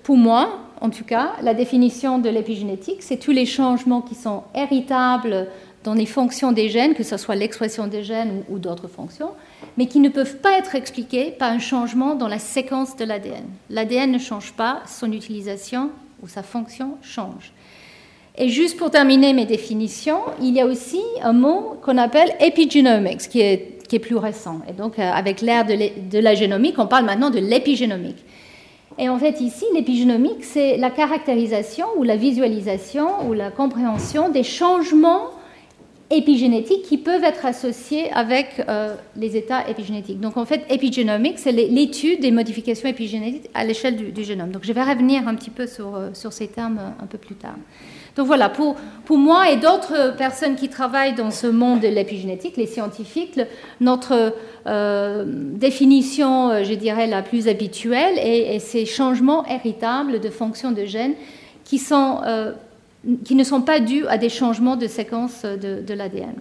[0.04, 4.44] pour moi, en tout cas, la définition de l'épigénétique, c'est tous les changements qui sont
[4.56, 5.48] héritables
[5.84, 9.32] dans les fonctions des gènes, que ce soit l'expression des gènes ou, d'autres fonctions,
[9.78, 13.44] mais qui ne peuvent pas être expliqués par un changement dans la séquence de l'ADN.
[13.70, 15.90] L'ADN ne change pas, son utilisation
[16.24, 17.52] ou sa fonction change.
[18.36, 23.30] Et juste pour terminer mes définitions, il y a aussi un mot qu'on appelle epigenomics,
[23.30, 24.62] qui est, qui est plus récent.
[24.68, 28.24] Et donc, euh, avec l'ère de la génomique, on parle maintenant de l'épigénomique.
[28.98, 34.44] Et en fait, ici, l'épigénomique, c'est la caractérisation ou la visualisation ou la compréhension des
[34.44, 35.30] changements
[36.14, 40.20] épigénétiques qui peuvent être associés avec euh, les états épigénétiques.
[40.20, 44.52] Donc en fait, épigénomique, c'est l'étude des modifications épigénétiques à l'échelle du, génome.
[44.52, 47.36] Donc je vais revenir un petit peu sur, euh, ces termes euh, un peu plus
[47.36, 47.56] tard.
[48.16, 52.58] Donc voilà, pour, pour moi et d'autres personnes qui travaillent dans ce monde de l'épigénétique,
[52.58, 53.40] les scientifiques,
[53.82, 54.36] notre
[55.56, 61.16] définition, je dirais, la plus habituelle est, ces changements héritables de fonctions de gènes
[61.64, 62.20] qui sont
[63.24, 66.36] qui ne sont pas dus à des changements de séquence de, l'ADN.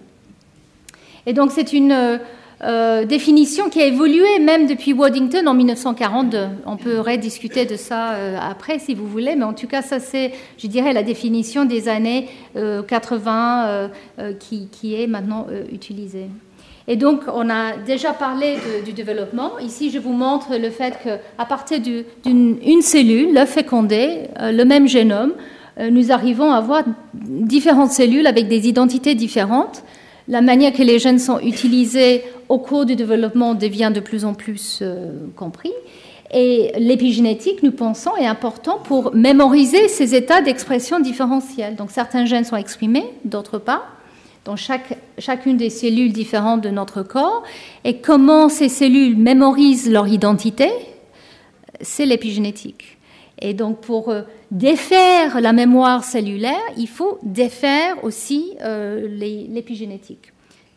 [1.25, 2.19] Et donc c'est une
[2.61, 6.47] euh, définition qui a évolué même depuis Waddington en 1942.
[6.65, 9.99] On peut rediscuter de ça euh, après si vous voulez, mais en tout cas ça
[9.99, 16.27] c'est, je dirais, la définition des années 80 euh, qui, est maintenant utilisée.
[16.85, 19.57] Et donc, on a déjà parlé du développement.
[19.59, 25.31] Ici, je vous montre le fait qu'à partir d'une cellule, l'œuf fécondé, le même génome,
[25.31, 26.83] euh, nous arrivons à avoir
[27.13, 29.83] différentes cellules avec des identités différentes.
[30.27, 34.33] La manière que les gènes sont utilisés au cours du développement devient de plus en
[34.33, 35.73] plus euh, compris.
[36.31, 41.75] Et l'épigénétique, nous pensons, est important pour mémoriser ces états d'expression différentielle.
[41.75, 43.83] Donc certains gènes sont exprimés, d'autres pas,
[44.45, 47.43] dans chaque, chacune des cellules différentes de notre corps.
[47.83, 50.69] Et comment ces cellules mémorisent leur identité,
[51.81, 52.97] c'est l'épigénétique.
[53.39, 60.31] Et donc pour euh, défaire la mémoire cellulaire, il faut défaire aussi euh, l'épigénétique,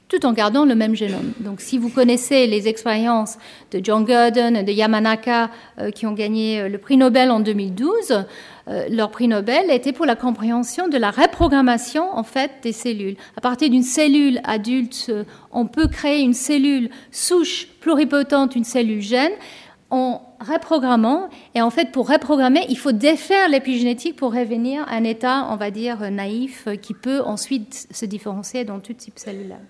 [0.09, 1.33] tout en gardant le même génome.
[1.41, 3.37] Donc si vous connaissez les expériences
[3.73, 8.25] de John Gurdon et de Yamanaka euh, qui ont gagné le prix Nobel en 2012,
[8.91, 13.15] leur prix Nobel était pour la compréhension de la reprogrammation en fait des cellules.
[13.37, 15.13] À partir d'une cellule adulte,
[15.53, 19.31] on peut créer une cellule souche pluripotente, une cellule gène
[19.91, 21.29] en reprogrammant.
[21.55, 25.57] Et en fait, pour reprogrammer, il faut défaire l'épigénétique pour revenir à un état, on
[25.57, 29.61] va dire, naïf, qui peut ensuite se différencier dans tout type cellulaire.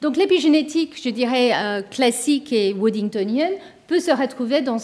[0.00, 3.52] Donc l'épigénétique, je dirais, euh, classique et woodingtonienne,
[3.86, 4.78] peut se retrouver dans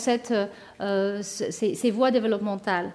[0.80, 2.92] euh, ces, voies développementales.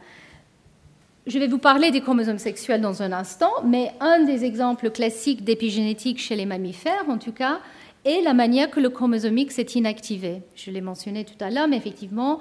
[1.26, 5.43] Je vais vous parler des chromosomes sexuels dans un instant, mais un des exemples classiques
[5.43, 7.60] d'épigénétique chez les mammifères, en tout cas,
[8.06, 10.42] et la manière que le chromosome X est inactivé.
[10.56, 12.40] Je l'ai mentionné tout à l'heure, mais effectivement,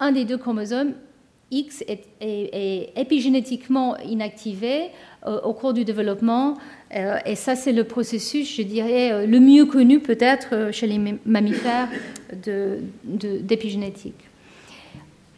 [0.00, 0.94] un des deux chromosomes
[1.50, 4.90] X est, épigénétiquement inactivé
[5.26, 6.54] euh, au cours du développement,
[6.94, 10.98] euh, et ça c'est le processus, je dirais, euh, le mieux connu peut-être chez les
[11.24, 11.88] mammifères
[12.32, 14.28] d'épigénétique.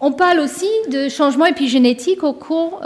[0.00, 2.80] On parle aussi de changements épigénétiques au cours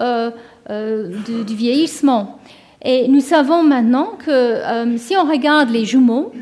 [0.69, 2.41] du vieillissement.
[2.83, 6.33] Et nous savons maintenant que si on regarde les jumeaux,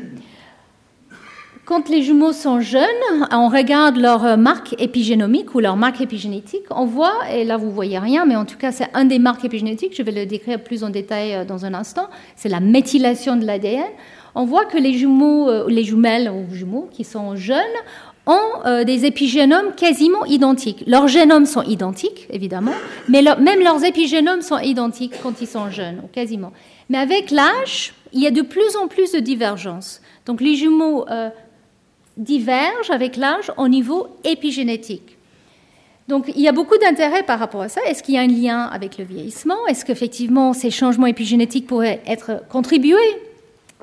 [1.71, 2.83] quand les jumeaux sont jeunes,
[3.31, 7.97] on regarde leur marque épigénomique ou leur marque épigénétique, on voit, et là vous voyez
[7.97, 10.83] rien, mais en tout cas c'est un des marques épigénétiques, je vais le décrire plus
[10.83, 13.85] en détail euh, dans un instant, c'est la méthylation de l'ADN.
[14.35, 17.55] On voit que les jumeaux, euh, les jumelles ou jumeaux qui sont jeunes
[18.27, 20.83] ont euh, des épigénomes quasiment identiques.
[20.87, 22.73] Leurs génomes sont identiques, évidemment,
[23.07, 26.51] mais même leurs épigénomes sont identiques quand ils sont jeunes, quasiment.
[26.89, 30.01] Mais avec l'âge, il y a de plus en plus de divergences.
[30.25, 31.05] Donc les jumeaux
[32.21, 35.17] divergent avec l'âge au niveau épigénétique.
[36.07, 37.81] Donc il y a beaucoup d'intérêt par rapport à ça.
[37.87, 39.65] Est-ce qu'il y a un lien avec le vieillissement?
[39.67, 42.95] Est-ce qu'effectivement ces changements épigénétiques pourraient être contribués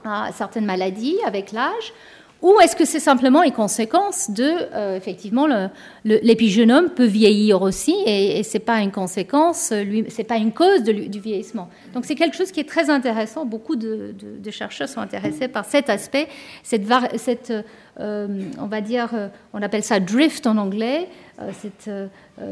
[0.04, 1.92] à certaines maladies avec l'âge?
[2.40, 5.48] Ou est-ce que c'est simplement une conséquence de, euh, effectivement,
[6.04, 10.84] l'épigénome peut vieillir aussi et, ce n'est pas une conséquence, lui, c'est pas une cause
[10.84, 11.68] du vieillissement.
[11.94, 13.44] Donc c'est quelque chose qui est très intéressant.
[13.44, 14.14] Beaucoup de,
[14.50, 16.28] chercheurs sont intéressés par cet aspect,
[16.62, 17.52] cette,
[18.00, 18.28] euh,
[18.60, 21.08] on va dire, euh, on appelle ça drift en anglais,
[21.60, 21.90] cette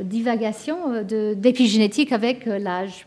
[0.05, 3.07] divagation d'épigénétique avec l'âge.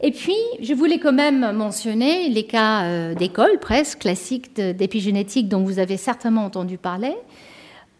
[0.00, 5.62] Et puis, je voulais quand même mentionner les cas euh, d'école, presque classiques d'épigénétique dont
[5.62, 7.14] vous avez certainement entendu parler.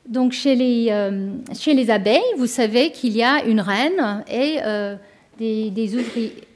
[0.09, 4.59] Donc, chez les, euh, chez les abeilles, vous savez qu'il y a une reine et
[4.63, 4.97] euh,
[5.39, 5.97] des,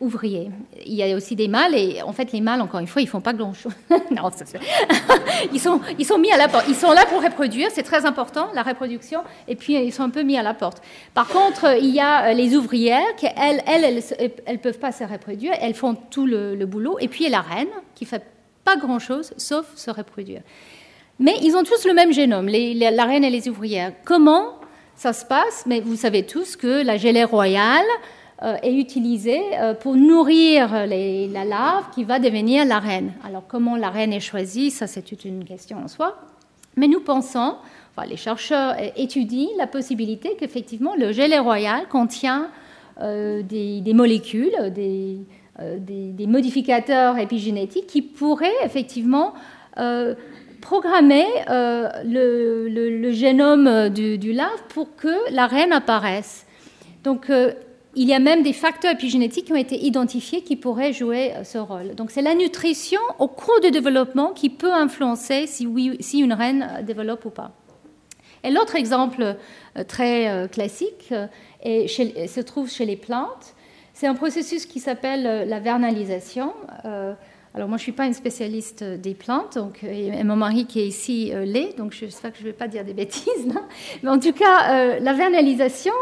[0.00, 0.50] ouvriers,
[0.86, 3.08] Il y a aussi des mâles, et en fait, les mâles, encore une fois, ils
[3.08, 3.72] font pas grand-chose.
[4.10, 4.30] non,
[5.52, 6.66] ils, sont, ils sont mis à la porte.
[6.68, 10.10] Ils sont là pour reproduire, c'est très important, la reproduction, et puis ils sont un
[10.10, 10.82] peu mis à la porte.
[11.14, 14.02] Par contre, il y a euh, les ouvrières qui, elles, elles,
[14.46, 17.38] elles, peuvent pas se reproduire, elles font tout le, boulot, et puis il y a
[17.38, 18.22] la reine qui fait
[18.64, 20.42] pas grand-chose, sauf se reproduire.
[21.18, 23.92] Mais ils ont tous le même génome, la reine et les ouvrières.
[24.04, 24.54] Comment
[24.94, 25.64] ça se passe?
[25.66, 27.86] Mais vous savez tous que la gelée royale,
[28.40, 33.12] est utilisée euh, pour nourrir la larve qui va devenir la reine.
[33.24, 36.16] Alors comment la reine est choisie, ça c'est une question en soi.
[36.76, 37.56] Mais nous pensons,
[38.08, 42.48] les chercheurs étudient la possibilité qu'effectivement le gelé royal contient
[43.02, 45.18] euh, des, molécules, des,
[45.80, 49.34] des, modificateurs épigénétiques qui pourraient effectivement
[50.60, 56.46] programmer le, le, génome du, du, larve pour que la reine apparaisse.
[57.02, 57.30] Donc,
[57.98, 61.42] il y a même des facteurs épigénétiques qui ont été identifiés qui pourraient jouer euh,
[61.42, 61.96] ce rôle.
[61.96, 66.32] Donc c'est la nutrition au cours du développement qui peut influencer si, oui, si une
[66.32, 67.50] reine euh, développe ou pas.
[68.44, 69.34] Et l'autre exemple
[69.76, 71.12] euh, très classique
[71.64, 73.56] se trouve chez les plantes.
[73.94, 76.52] C'est un processus qui s'appelle la vernalisation.
[77.54, 80.80] Alors moi, je ne suis pas une spécialiste des plantes, donc, et mon mari qui
[80.80, 83.48] est ici euh, l'est, donc j'espère que je ne vais pas dire des bêtises.
[84.02, 85.94] Mais en tout cas, euh, la vernalisation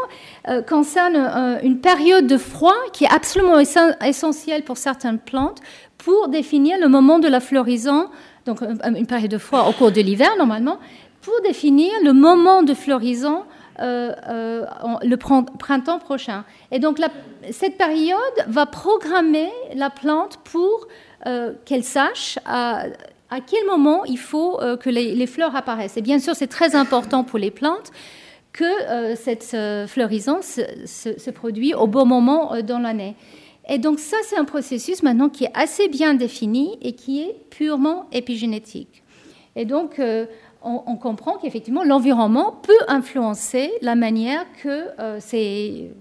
[0.49, 1.15] euh, concerne
[1.63, 5.61] une période de froid qui est absolument essentielle pour certaines plantes
[5.97, 8.09] pour définir le moment de la floraison,
[8.45, 10.79] donc une période de froid au cours de l'hiver normalement,
[11.21, 13.43] pour définir le moment de floraison
[13.79, 16.43] le printemps prochain.
[16.71, 16.99] Et donc
[17.51, 20.87] cette période va programmer la plante pour
[21.27, 22.85] euh, qu'elle sache à,
[23.45, 25.97] quel moment il faut euh, que les, fleurs apparaissent.
[25.97, 27.91] Et bien sûr, c'est très important pour les plantes
[28.53, 29.55] que euh, cette
[29.89, 33.15] floraison se, produit au bon moment dans l'année.
[33.67, 37.35] Et donc ça, c'est un processus maintenant qui est assez bien défini et qui est
[37.49, 39.03] purement épigénétique.
[39.57, 39.99] Et donc,
[40.67, 45.19] on, comprend qu'effectivement, l'environnement peut influencer la manière que, euh,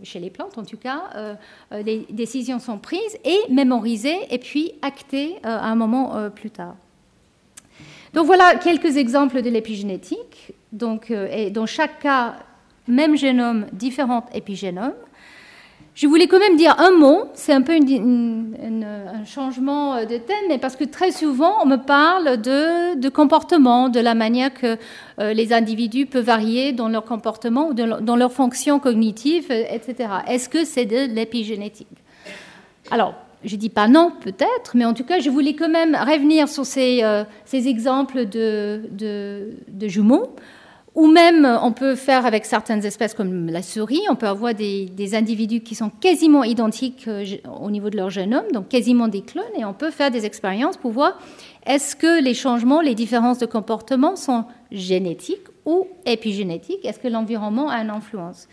[0.02, 1.34] chez les plantes en tout cas, euh,
[1.72, 6.74] euh, les décisions sont prises et mémorisées et puis actées à un moment plus tard.
[8.14, 10.52] Donc voilà quelques exemples de l'épigénétique.
[10.72, 12.36] Dans chaque cas,
[12.88, 14.94] même génome, différents épigénomes.
[15.96, 20.58] Je voulais quand même dire un mot, c'est un peu un changement de thème, mais
[20.58, 24.76] parce que très souvent on me parle de, comportement, de la manière que
[25.20, 30.10] euh, les individus peuvent varier dans leur comportement ou dans leur fonction cognitive, etc.
[30.28, 31.88] Est-ce que c'est de l'épigénétique?
[32.90, 36.46] Alors, je dis pas non, peut-être, mais en tout cas, je voulais quand même revenir
[36.46, 40.34] sur ces, euh, exemples de jumeaux
[40.96, 45.14] ou même, on peut faire avec certaines espèces comme la souris, on peut avoir des,
[45.14, 47.22] individus qui sont quasiment identiques euh,
[47.60, 50.78] au niveau de leur génome, donc quasiment des clones, et on peut faire des expériences
[50.78, 51.20] pour voir
[51.66, 56.82] est-ce que les changements, les différences de comportement sont génétiques ou épigénétiques?
[56.86, 58.48] Est-ce que l'environnement a une influence?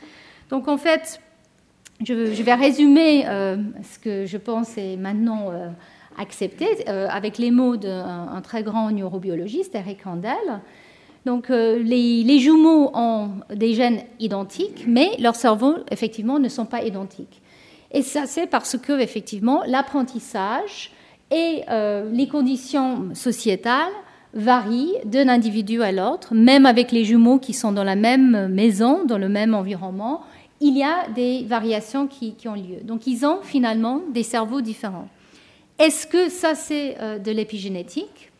[0.49, 1.21] Donc en fait,
[2.05, 5.69] je, vais résumer euh, ce que je pense est maintenant euh,
[6.19, 10.61] accepté avec les mots d'un très grand neurobiologiste, Eric Kandel
[11.25, 16.83] donc euh, les, jumeaux ont des gènes identiques, mais leurs cerveaux, effectivement, ne sont pas
[16.83, 17.41] identiques.
[17.91, 20.91] Et ça, c'est parce que, effectivement, l'apprentissage
[21.31, 23.93] et euh, les conditions sociétales
[24.33, 29.05] varient d'un individu à l'autre, même avec les jumeaux qui sont dans la même maison,
[29.05, 30.23] dans le même environnement,
[30.59, 32.81] il y a des variations qui, ont lieu.
[32.83, 35.07] Donc ils ont finalement des cerveaux différents.
[35.77, 38.31] Est-ce que ça c'est euh, de l'épigénétique?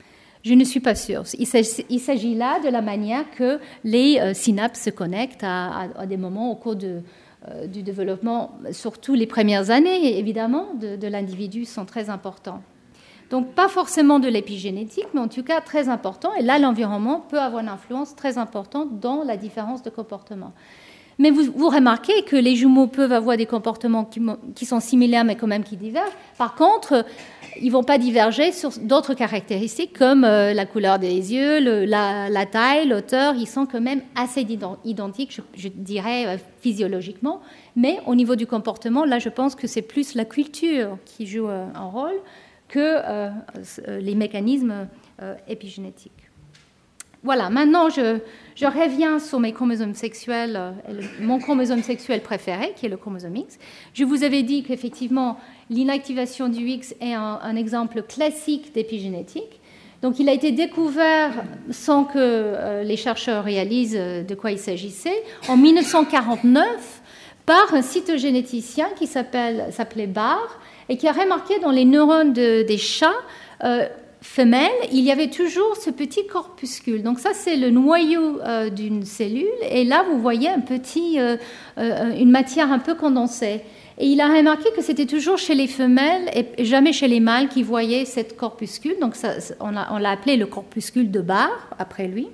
[0.44, 1.24] Je ne suis pas sûre.
[1.40, 6.52] Il s'agit là de la manière que les euh, synapses se connectent à, des moments
[6.52, 12.62] au cours euh, du développement, surtout les premières années, évidemment, de, l'individu sont très importants.
[13.30, 16.34] Donc pas forcément de l'épigénétique, mais en tout cas très important.
[16.36, 20.52] Et là, l'environnement peut avoir une influence très importante dans la différence de comportement.
[21.20, 24.10] Mais vous, remarquez que les jumeaux peuvent avoir des comportements
[24.56, 26.12] qui, sont similaires, mais quand même qui divergent.
[26.38, 27.06] Par contre,
[27.62, 32.88] ils vont pas diverger sur d'autres caractéristiques comme euh, la couleur des yeux, la, taille,
[32.88, 33.36] l'auteur.
[33.36, 34.46] Ils sont quand même assez
[34.86, 37.42] identiques, je, dirais, euh, physiologiquement.
[37.76, 41.48] Mais au niveau du comportement, là, je pense que c'est plus la culture qui joue
[41.48, 42.16] euh, un rôle
[42.70, 43.30] que
[44.00, 44.88] les mécanismes
[45.48, 46.23] épigénétiques.
[47.24, 48.20] Voilà, maintenant je,
[48.66, 53.60] reviens sur mes chromosomes sexuels, euh, mon chromosome sexuel préféré, qui est le chromosome X.
[53.94, 55.38] Je vous avais dit qu'effectivement,
[55.70, 59.62] l'inactivation du X est un, exemple classique d'épigénétique.
[60.02, 64.60] Donc il a été découvert sans que euh, les chercheurs réalisent euh, de quoi il
[64.60, 67.02] s'agissait en 1949
[67.46, 70.60] par un cytogénéticien qui s'appelait Barr
[70.90, 73.12] et qui a remarqué dans les neurones des chats
[74.24, 77.04] femelles, il y avait toujours ce petit corpuscule.
[77.04, 79.48] Donc ça, c'est le noyau euh, d'une cellule.
[79.70, 81.36] Et là, vous voyez un petit, euh,
[81.78, 83.62] une matière un peu condensée.
[84.00, 87.50] Et il a remarqué que c'était toujours chez les femelles et jamais chez les mâles
[87.50, 88.96] qui voyaient cette corpuscule.
[89.00, 89.14] Donc
[89.60, 92.28] on l'a appelé le corpuscule de Barr après lui.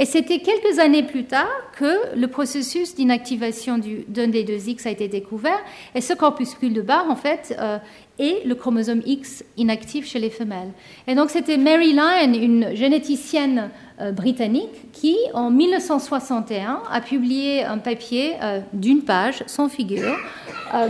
[0.00, 1.46] Et c'était quelques années plus tard
[1.76, 3.78] que le processus d'inactivation
[4.08, 5.58] d'un des deux X a été découvert.
[5.94, 7.76] Et ce corpuscule de Barr, en fait, euh,
[8.18, 10.70] est le chromosome X inactif chez les femelles.
[11.06, 13.68] Et donc c'était Mary Lyon, une généticienne
[14.00, 20.16] euh, britannique, qui en 1961 a publié un papier euh, d'une page, sans figure,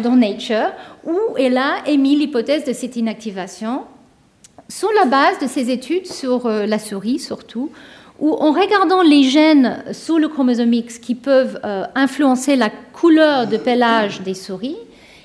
[0.05, 0.71] dans Nature,
[1.05, 3.87] où elle a émis l'hypothèse de cette inactivation
[4.69, 7.71] sur la base de ses études sur la souris surtout,
[8.21, 13.47] où en regardant les gènes sous le chromosome X qui peuvent euh, influencer la couleur
[13.47, 14.77] de pelage des souris,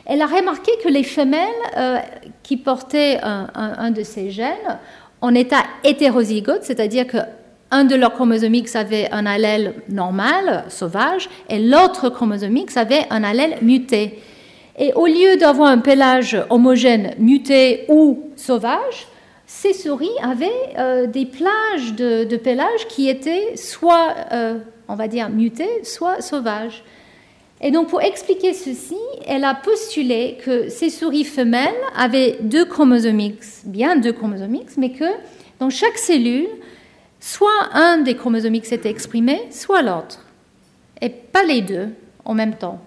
[0.06, 1.98] elle a remarqué que les femelles euh,
[2.44, 4.80] qui portaient un, de ces gènes
[5.20, 11.60] en état hétérozygote, c'est-à-dire qu'un de leurs chromosomes X avait un allèle normal, sauvage, et
[11.60, 14.20] l'autre chromosome X avait un allèle muté.
[14.78, 19.08] Et au lieu d'avoir un pelage homogène muté ou sauvage,
[19.48, 25.08] ces souris avaient euh, des plages de, de, pelage qui étaient soit, euh, on va
[25.08, 26.84] dire, mutées, soit sauvages.
[27.62, 33.20] Et donc, pour expliquer ceci, elle a postulé que ces souris femelles avaient deux chromosomes
[33.20, 35.06] X, bien deux chromosomes X, mais que
[35.60, 36.50] dans chaque cellule,
[37.20, 40.26] soit un des chromosomes X était exprimé, soit l'autre,
[41.02, 41.90] et pas les deux
[42.26, 42.82] en même temps.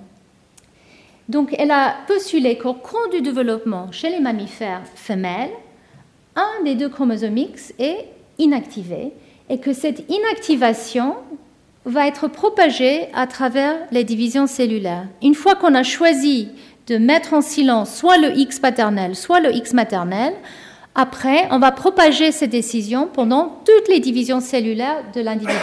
[1.29, 5.51] Donc, elle a postulé qu'au cours du développement chez les mammifères femelles,
[6.39, 8.07] un des deux chromosomes X est
[8.39, 9.13] inactivé
[9.51, 11.17] et que cette inactivation
[11.85, 15.07] va être propagée à travers les divisions cellulaires.
[15.23, 16.49] Une fois qu'on a choisi
[16.87, 20.35] de mettre en silence soit le X paternel, soit le X maternel,
[20.95, 25.55] après, on va propager ces décisions pendant toutes les divisions cellulaires de l'individu.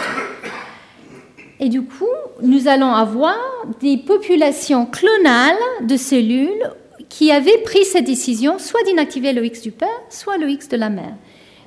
[1.60, 2.04] Et du coup,
[2.42, 3.36] nous allons avoir
[3.80, 6.70] des populations clonales de cellules
[7.08, 10.76] qui avait pris cette décision soit d'inactiver le X du père, soit le X de
[10.76, 11.14] la mère.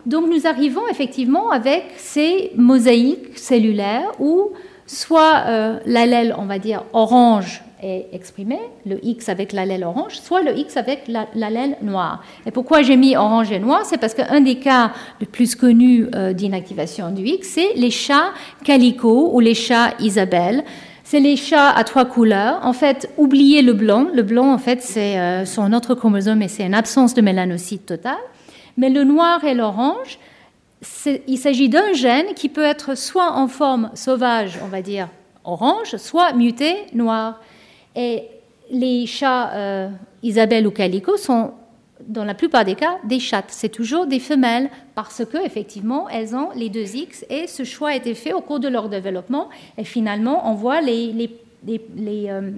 [0.05, 4.51] Donc nous arrivons effectivement avec ces mosaïques cellulaires où
[4.85, 10.41] soit euh, l'allèle, on va dire, orange est exprimé, le X avec l'allèle orange, soit
[10.41, 12.23] le X avec l'allèle noir.
[12.45, 13.85] Et pourquoi j'ai mis orange et noir?
[13.85, 18.31] C'est parce qu'un des cas le plus connus euh, d'inactivation du X, c'est les chats
[18.65, 20.63] calico ou les chats Isabelle.
[21.11, 22.59] C'est les chats à trois couleurs.
[22.61, 24.09] En fait, oubliez le blanc.
[24.13, 27.87] Le blanc, en fait, c'est euh, son autre chromosome et c'est une absence de mélanocyte
[27.87, 28.19] totale.
[28.77, 30.19] Mais le noir et l'orange,
[31.27, 35.07] il s'agit d'un gène qui peut être soit en forme sauvage, on va dire
[35.45, 37.41] orange, soit muté noir.
[37.95, 38.25] Et
[38.69, 39.89] les chats euh,
[40.21, 41.53] Isabelle ou Calico sont
[42.07, 43.49] dans la plupart des cas, des chattes.
[43.49, 47.89] C'est toujours des femelles parce que effectivement, elles ont les deux X et ce choix
[47.89, 49.49] a été fait au cours de leur développement.
[49.77, 52.51] Et finalement, on voit les, les, euh,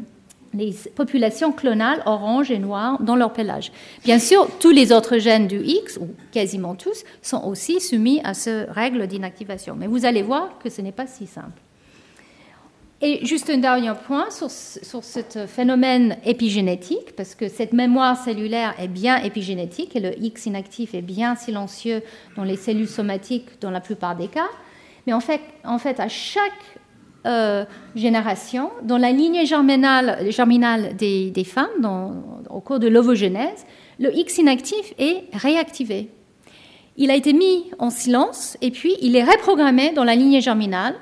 [0.96, 3.72] populations clonales orange et noires dans leur pelage.
[4.04, 8.34] Bien sûr, tous les autres gènes du X, ou quasiment tous, sont aussi soumis à
[8.34, 9.76] ce règle d'inactivation.
[9.78, 11.62] Mais vous allez voir que ce n'est pas si simple.
[13.04, 18.76] Et juste un dernier point sur, sur ce phénomène épigénétique, parce que cette mémoire cellulaire
[18.80, 22.04] est bien épigénétique et le X inactif est bien silencieux
[22.36, 24.50] dans les cellules somatiques dans la plupart des cas.
[25.08, 26.52] Mais en fait, en fait à chaque
[27.26, 32.22] euh, génération, dans la lignée germinale, germinale des, des femmes,
[32.52, 33.66] au cours de l'ovogenèse,
[34.00, 36.12] le X inactif est réactivé.
[36.98, 40.94] Il a été mis en silence et puis il est reprogrammé dans la lignée germinale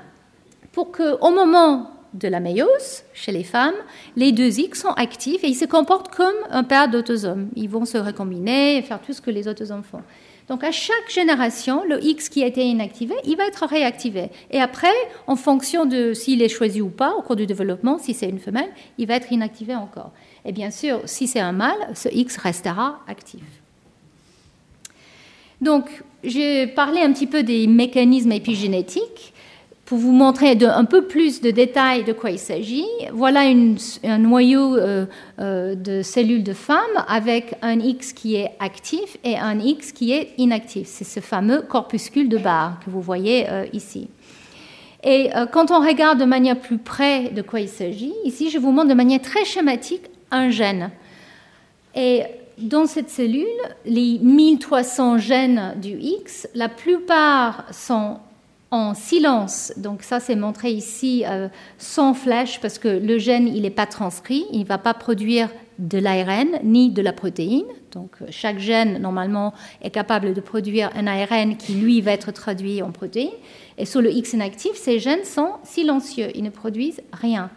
[0.72, 3.74] pour qu'au moment de la méiose, chez les femmes,
[4.16, 7.48] les deux X sont actifs et ils se comportent comme un père d'autosomes.
[7.54, 10.02] Ils vont se recombiner et faire tout ce que les autosomes font.
[10.48, 14.30] Donc à chaque génération, le X qui a été inactivé, il va être réactivé.
[14.50, 14.88] Et après,
[15.28, 18.40] en fonction de s'il est choisi ou pas au cours du développement, si c'est une
[18.40, 20.10] femelle, il va être inactivé encore.
[20.44, 23.44] Et bien sûr, si c'est un mâle, ce X restera actif.
[25.60, 29.29] Donc, j'ai parlé un petit peu des mécanismes épigénétiques.
[29.90, 34.76] Pour vous montrer un peu plus de détails de quoi il s'agit, voilà un noyau
[34.76, 35.04] euh,
[35.40, 36.78] euh, de cellules de femmes
[37.08, 40.86] avec un X qui est actif et un X qui est inactif.
[40.86, 44.06] C'est ce fameux corpuscule de Barr que vous voyez euh, ici.
[45.02, 48.70] Et quand on regarde de manière plus près de quoi il s'agit, ici je vous
[48.70, 50.92] montre de manière très schématique un gène.
[51.96, 52.22] Et
[52.58, 53.46] dans cette cellule,
[53.84, 58.18] les 1300 gènes du X, la plupart sont
[58.70, 59.72] en silence.
[59.76, 61.48] Donc ça, c'est montré ici euh,
[61.78, 65.48] sans flèche parce que le gène, il n'est pas transcrit, il ne va pas produire
[65.78, 67.64] de l'ARN ni de la protéine.
[67.92, 72.82] Donc chaque gène, normalement, est capable de produire un ARN qui, lui, va être traduit
[72.82, 73.30] en protéine.
[73.78, 77.50] Et sur le X inactif, ces gènes sont silencieux, ils ne produisent rien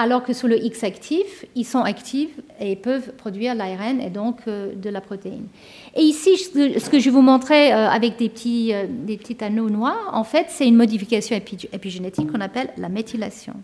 [0.00, 4.38] alors que sur le X actif, ils sont actifs et peuvent produire l'ARN et donc
[4.48, 5.46] euh, de la protéine.
[5.96, 9.70] Et ici, ce que je vous montrais euh, avec des petits, euh, des petits anneaux
[9.70, 13.54] noirs, en fait, c'est une modification épigénétique qu'on appelle la méthylation.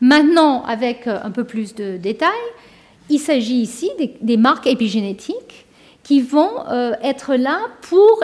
[0.00, 2.30] Maintenant, avec un peu plus de détails,
[3.08, 5.66] il s'agit ici des, des, marques épigénétiques
[6.02, 6.50] qui vont
[7.00, 8.20] être là pour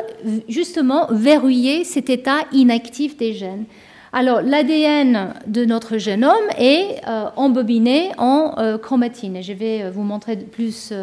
[0.49, 3.67] justement verrouiller cet état inactif des gènes.
[4.13, 9.43] Alors, l'ADN de notre génome est euh, embobiné en euh, chromatine.
[9.43, 10.95] Je vais euh, vous montrer plus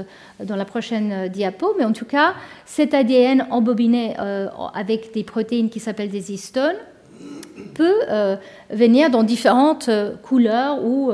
[0.44, 1.76] dans la prochaine diapo.
[1.78, 2.34] Mais en tout cas,
[2.66, 4.16] cet ADN embobiné
[4.74, 6.76] avec des protéines qui s'appellent des histones
[7.74, 8.02] peut
[8.70, 9.90] venir dans différentes
[10.24, 11.12] couleurs ou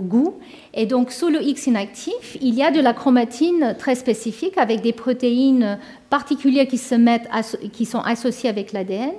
[0.00, 0.38] goûts.
[0.74, 4.80] Et donc, sous le X inactif, il y a de la chromatine très spécifique avec
[4.82, 5.78] des protéines
[6.10, 7.28] particulières qui, se mettent
[7.72, 9.12] qui sont associées avec l'ADN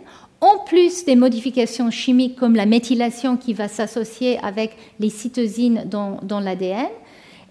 [0.43, 6.39] en plus des modifications chimiques comme la méthylation qui va s'associer avec les cytosines dans,
[6.41, 6.87] l'ADN.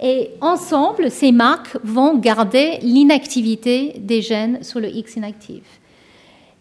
[0.03, 5.63] Et ensemble, ces marques vont garder l'inactivité des gènes sur le X inactif.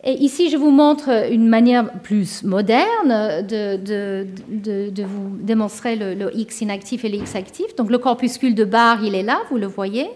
[0.04, 7.04] Et ici, je vous montre une manière plus moderne de, vous démontrer le, X inactif
[7.04, 7.76] et le X actif.
[7.76, 10.08] Donc le corpuscule de Barr, il est là, vous le voyez.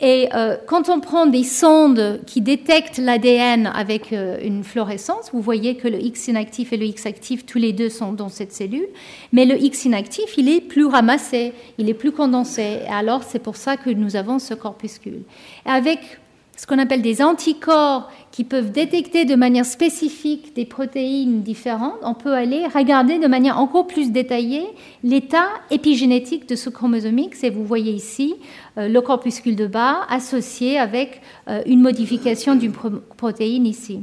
[0.00, 5.40] Et euh, quand on prend des sondes qui détectent l'ADN avec euh, une fluorescence, vous
[5.40, 8.52] voyez que le X inactif et le X actif, tous les deux sont dans cette
[8.52, 8.88] cellule,
[9.32, 12.80] mais le X inactif, il est plus ramassé, il est plus condensé.
[12.86, 15.22] Et alors, c'est pour ça que nous avons ce corpuscule.
[15.64, 16.18] Avec
[16.56, 22.14] ce qu'on appelle des anticorps qui peuvent détecter de manière spécifique des protéines différentes, on
[22.14, 24.64] peut aller regarder de manière encore plus détaillée
[25.04, 27.44] l'état épigénétique de ce chromosome X.
[27.44, 28.34] Et vous voyez ici
[28.78, 32.72] euh, le corpuscule de bas associé avec euh, une modification d'une
[33.16, 34.00] protéine ici.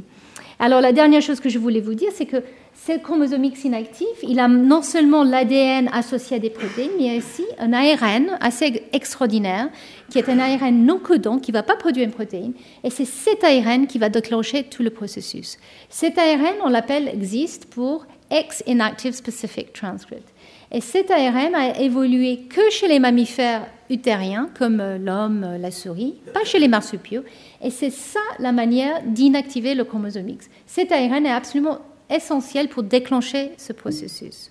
[0.60, 2.42] Alors la dernière chose que je voulais vous dire, c'est que
[2.86, 7.44] ce chromosome X inactif, il a non seulement l'ADN associé à des protéines, mais aussi
[7.58, 9.70] un ARN assez extraordinaire,
[10.10, 12.52] qui est un ARN non codant, qui ne va pas produire une protéine.
[12.82, 15.56] Et c'est cet ARN qui va déclencher tout le processus.
[15.88, 20.28] Cet ARN, on l'appelle existe pour X Inactive Specific Transcript.
[20.70, 26.44] Et cet ARN a évolué que chez les mammifères utériens, comme l'homme, la souris, pas
[26.44, 27.22] chez les marsupiaux.
[27.62, 30.50] Et c'est ça la manière d'inactiver le chromosome X.
[30.66, 31.78] Cet ARN est absolument
[32.10, 34.50] essentiel pour déclencher ce processus.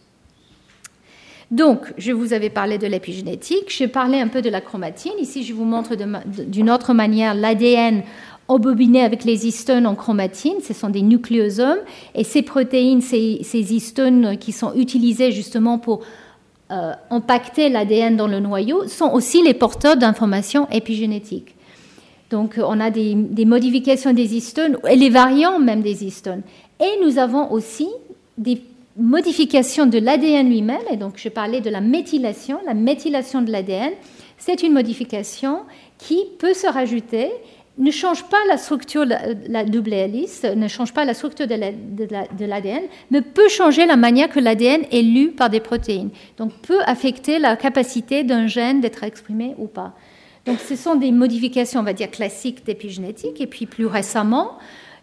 [1.51, 5.11] Donc, je vous avais parlé de l'épigénétique, j'ai parlé un peu de la chromatine.
[5.19, 8.03] Ici, je vous montre d'une autre manière l'ADN
[8.47, 10.55] embobiné avec les histones en chromatine.
[10.63, 11.79] Ce sont des nucléosomes.
[12.15, 16.01] Et ces protéines, ces, histones qui sont utilisées justement pour
[16.71, 21.55] euh, impacter l'ADN dans le noyau, sont aussi les porteurs d'informations épigénétiques.
[22.31, 26.41] Donc, on a des, modifications des histones, et les variants même des histones.
[26.83, 27.87] Et nous avons aussi
[28.37, 28.61] des
[28.97, 32.59] modifications de l'ADN lui-même, et donc je parlais de la méthylation.
[32.65, 33.93] La méthylation de l'ADN,
[34.37, 35.61] c'est une modification
[35.97, 37.31] qui peut se rajouter,
[37.77, 39.15] ne change pas la structure de
[39.47, 44.29] la double hélice, ne change pas la structure de l'ADN, mais peut changer la manière
[44.29, 46.09] que l'ADN est lu par des protéines.
[46.37, 49.93] Donc peut affecter la capacité d'un gène d'être exprimé ou pas.
[50.45, 53.39] Donc ce sont des modifications, on va dire, classiques d'épigénétique.
[53.39, 54.57] Et puis plus récemment,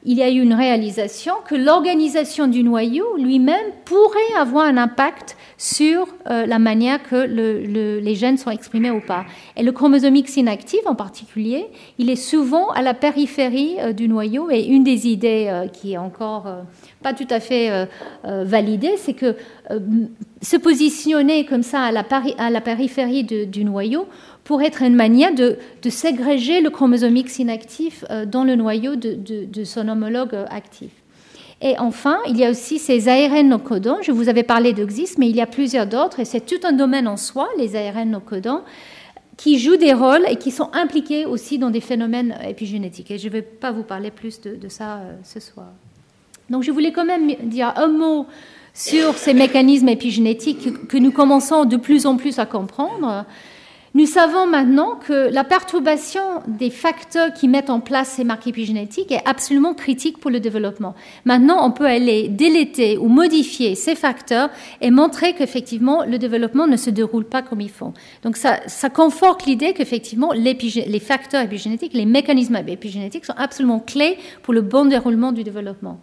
[0.04, 5.36] il y a eu une réalisation que l'organisation du noyau lui-même pourrait avoir un impact
[5.58, 9.26] sur euh, la manière que les gènes sont exprimés ou pas.
[9.56, 11.66] Et le chromosome X inactif en particulier,
[11.98, 14.48] il est souvent à la périphérie euh, du noyau.
[14.50, 16.46] Et une des idées euh, qui est encore
[17.02, 17.88] pas tout à fait
[18.24, 19.36] validée, c'est que
[20.42, 24.06] se positionner comme ça à la périphérie du noyau
[24.50, 29.62] pour être une manière de, ségréger le chromosome X inactif euh, dans le noyau de,
[29.62, 30.90] son homologue actif.
[31.62, 33.98] Et enfin, il y a aussi ces ARN non codants.
[34.02, 36.72] Je vous avais parlé d'Oxys, mais il y a plusieurs d'autres, et c'est tout un
[36.72, 38.64] domaine en soi, les ARN non codants,
[39.36, 43.12] qui jouent des rôles et qui sont impliqués aussi dans des phénomènes épigénétiques.
[43.12, 45.68] Et je ne vais pas vous parler plus de, ça euh, ce soir.
[46.48, 48.26] Donc je voulais quand même dire un mot
[48.74, 53.26] sur ces mécanismes épigénétiques que nous commençons de plus en plus à comprendre.
[53.92, 59.10] Nous savons maintenant que la perturbation des facteurs qui mettent en place ces marques épigénétiques
[59.10, 60.94] est absolument critique pour le développement.
[61.24, 66.76] Maintenant, on peut aller déléter ou modifier ces facteurs et montrer qu'effectivement, le développement ne
[66.76, 67.92] se déroule pas comme il faut.
[68.22, 74.18] Donc, ça, ça conforte l'idée qu'effectivement, les facteurs épigénétiques, les mécanismes épigénétiques sont absolument clés
[74.44, 75.98] pour le bon déroulement du développement.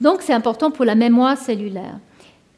[0.00, 1.98] Donc c'est important pour la mémoire cellulaire.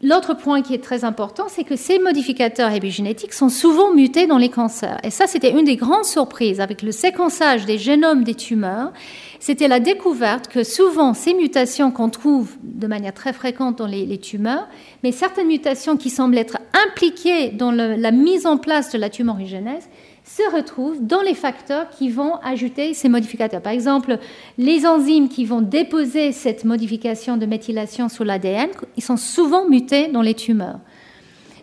[0.05, 4.37] L'autre point qui est très important, c'est que ces modificateurs épigénétiques sont souvent mutés dans
[4.37, 4.99] les cancers.
[5.05, 8.93] Et ça, c'était une des grandes surprises avec le séquençage des génomes des tumeurs.
[9.39, 14.19] C'était la découverte que souvent ces mutations qu'on trouve de manière très fréquente dans les,
[14.19, 14.67] tumeurs,
[15.05, 19.89] mais certaines mutations qui semblent être impliquées dans la mise en place de la tumorigénèse,
[20.25, 23.61] se retrouvent dans les facteurs qui vont ajouter ces modificateurs.
[23.61, 24.19] Par exemple,
[24.57, 30.09] les enzymes qui vont déposer cette modification de méthylation sur l'ADN, ils sont souvent mutés
[30.09, 30.79] dans les tumeurs.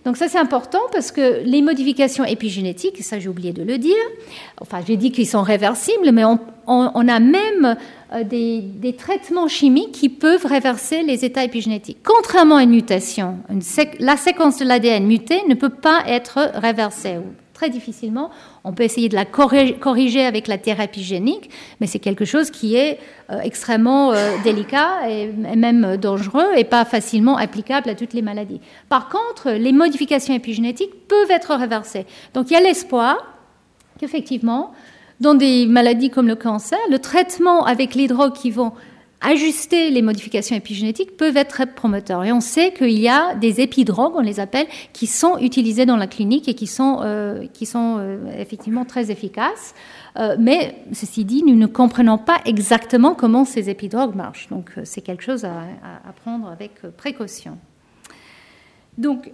[0.05, 3.95] Donc ça c'est important parce que les modifications épigénétiques, ça j'ai oublié de le dire,
[4.61, 7.75] enfin j'ai dit qu'ils sont réversibles, mais on, a même
[8.13, 11.97] euh, des, traitements chimiques qui peuvent réverser les états épigénétiques.
[12.03, 13.39] Contrairement à une mutation,
[13.99, 17.17] la séquence de l'ADN mutée ne peut pas être réversée
[17.59, 18.29] très difficilement.
[18.63, 21.49] On peut essayer de la corriger avec la thérapie génique,
[21.81, 22.99] mais c'est quelque chose qui est
[23.29, 28.61] euh, extrêmement euh, délicat et, même dangereux et pas facilement applicable à toutes les maladies.
[28.87, 32.05] Par contre, les modifications épigénétiques peuvent être réversées.
[32.33, 33.17] Donc il y a l'espoir
[33.99, 34.71] qu'effectivement,
[35.19, 38.71] dans des maladies comme le cancer, le traitement avec les drogues qui vont
[39.21, 42.23] ajuster les modifications épigénétiques peuvent être très promoteurs.
[42.23, 45.97] Et on sait qu'il y a des épidrogues, on les appelle, qui sont utilisés dans
[45.97, 49.75] la clinique et qui sont, euh, qui sont euh, effectivement très efficaces.
[50.17, 54.47] Euh, mais ceci dit, nous ne comprenons pas exactement comment ces épidrogues marchent.
[54.49, 55.63] Donc c'est quelque chose à,
[56.23, 57.57] prendre avec précaution.
[58.97, 59.31] Donc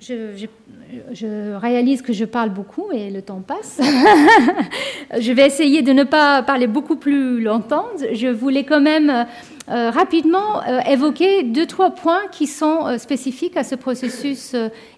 [0.00, 3.80] je, réalise que je parle beaucoup et le temps passe.
[5.18, 7.86] je vais essayer de ne pas parler beaucoup plus longtemps.
[8.12, 9.26] Je voulais quand même
[9.68, 14.54] euh, rapidement euh, évoquer deux, trois points qui sont euh, spécifiques à ce processus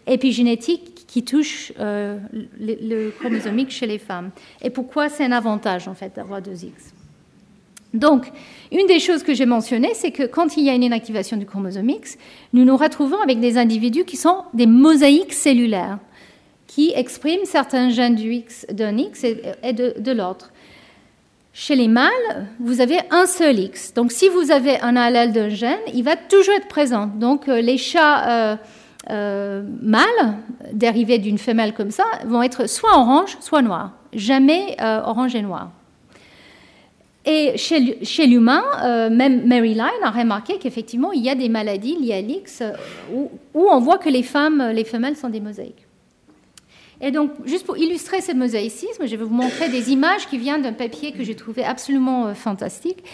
[0.06, 2.18] épigénétique qui touche le,
[2.60, 4.30] le, chromosomique chez les femmes.
[4.62, 6.94] Et pourquoi c'est un avantage en fait d'avoir deux X?
[7.94, 8.30] Donc,
[8.70, 11.44] une des choses que j'ai mentionnées, c'est que quand il y a une inactivation du
[11.44, 12.18] chromosome X,
[12.52, 15.98] nous nous retrouvons avec des individus qui sont des mosaïques cellulaires,
[16.68, 20.52] qui expriment certains gènes du X, d'un X et de, l'autre.
[21.52, 23.92] Chez les mâles, vous avez un seul X.
[23.92, 27.08] Donc, si vous avez un allèle d'un gène, il va toujours être présent.
[27.08, 28.56] Donc, euh, les chats euh,
[29.10, 30.36] euh, mâles,
[30.72, 33.94] dérivés d'une femelle comme ça, vont être soit orange, soit noir.
[34.12, 35.70] Jamais orange et noir.
[37.26, 41.96] Et chez, l'humain, euh, même Mary Line a remarqué qu'effectivement, il y a des maladies
[41.96, 42.72] liées à l'X euh,
[43.12, 45.86] où, on voit que les femmes, les femelles sont des mosaïques.
[47.02, 50.62] Et donc, juste pour illustrer ce mosaïcisme, je vais vous montrer des images qui viennent
[50.62, 53.04] d'un papier que j'ai trouvé absolument euh, fantastique.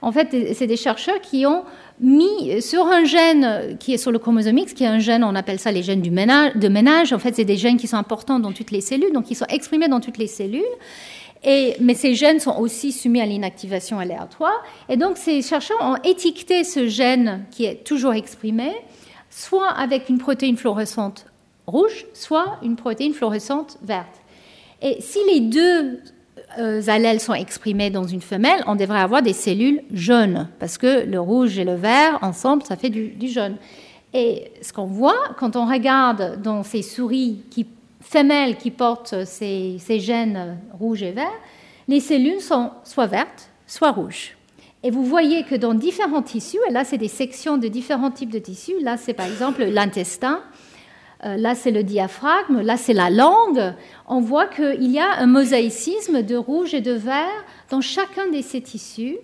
[0.00, 1.64] En fait, c'est des chercheurs qui ont
[2.00, 5.34] mis sur un gène qui est sur le chromosome X, qui est un gène, on
[5.34, 7.12] appelle ça les gènes du ménage, de ménage.
[7.12, 9.46] En fait, c'est des gènes qui sont importants dans toutes les cellules, donc ils sont
[9.48, 10.62] exprimés dans toutes les cellules
[11.80, 14.62] mais ces gènes sont aussi soumis à l'inactivation aléatoire.
[14.88, 18.72] Et donc, ces chercheurs ont étiqueté ce gène qui est toujours exprimé,
[19.30, 21.26] soit avec une protéine fluorescente
[21.66, 24.22] rouge, soit une protéine fluorescente verte.
[24.82, 26.00] Et si les deux
[26.58, 31.04] euh, allèles sont exprimés dans une femelle, on devrait avoir des cellules jaunes, parce que
[31.06, 33.56] le rouge et le vert, ensemble, ça fait du, du jaune.
[34.14, 37.66] Et ce qu'on voit quand on regarde dans ces souris qui
[38.06, 41.40] femelles qui portent ces, gènes rouges et verts,
[41.88, 44.36] les cellules sont soit vertes, soit rouges.
[44.84, 48.30] Et vous voyez que dans différents tissus, et là c'est des sections de différents types
[48.30, 50.40] de tissus, là c'est par exemple l'intestin,
[51.24, 53.74] euh, là c'est le diaphragme, là c'est la langue,
[54.06, 58.40] on voit qu'il y a un mosaïcisme de rouge et de vert dans chacun de
[58.40, 59.16] ces tissus.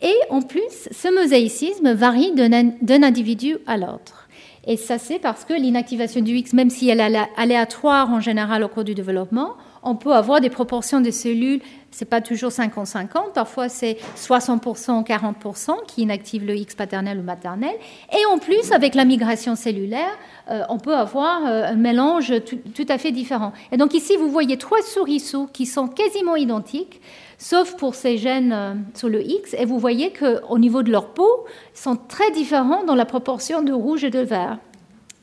[0.00, 4.23] Et en plus, ce mosaïcisme varie d'un individu à l'autre.
[4.66, 8.64] Et ça, c'est parce que l'inactivation du X, même si elle est aléatoire en général
[8.64, 11.60] au cours du développement, on peut avoir des proportions de cellules,
[11.90, 17.74] c'est pas toujours 50-50, parfois c'est 60%, 40% qui inactivent le X paternel ou maternel.
[18.12, 20.18] Et en plus, avec la migration cellulaire,
[20.50, 22.32] euh, on peut avoir euh, un mélange
[22.74, 23.52] tout, à fait différent.
[23.70, 27.00] Et donc ici, vous voyez trois souriceaux qui sont quasiment identiques
[27.44, 29.54] sauf pour ces gènes euh, sur le X.
[29.58, 33.60] Et vous voyez qu'au niveau de leur peau, ils sont très différents dans la proportion
[33.60, 34.58] de rouge et de vert.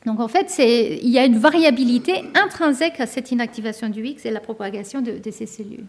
[0.06, 4.30] Donc en fait, il y a une variabilité intrinsèque à cette inactivation du X et
[4.30, 5.86] la propagation de, ces cellules.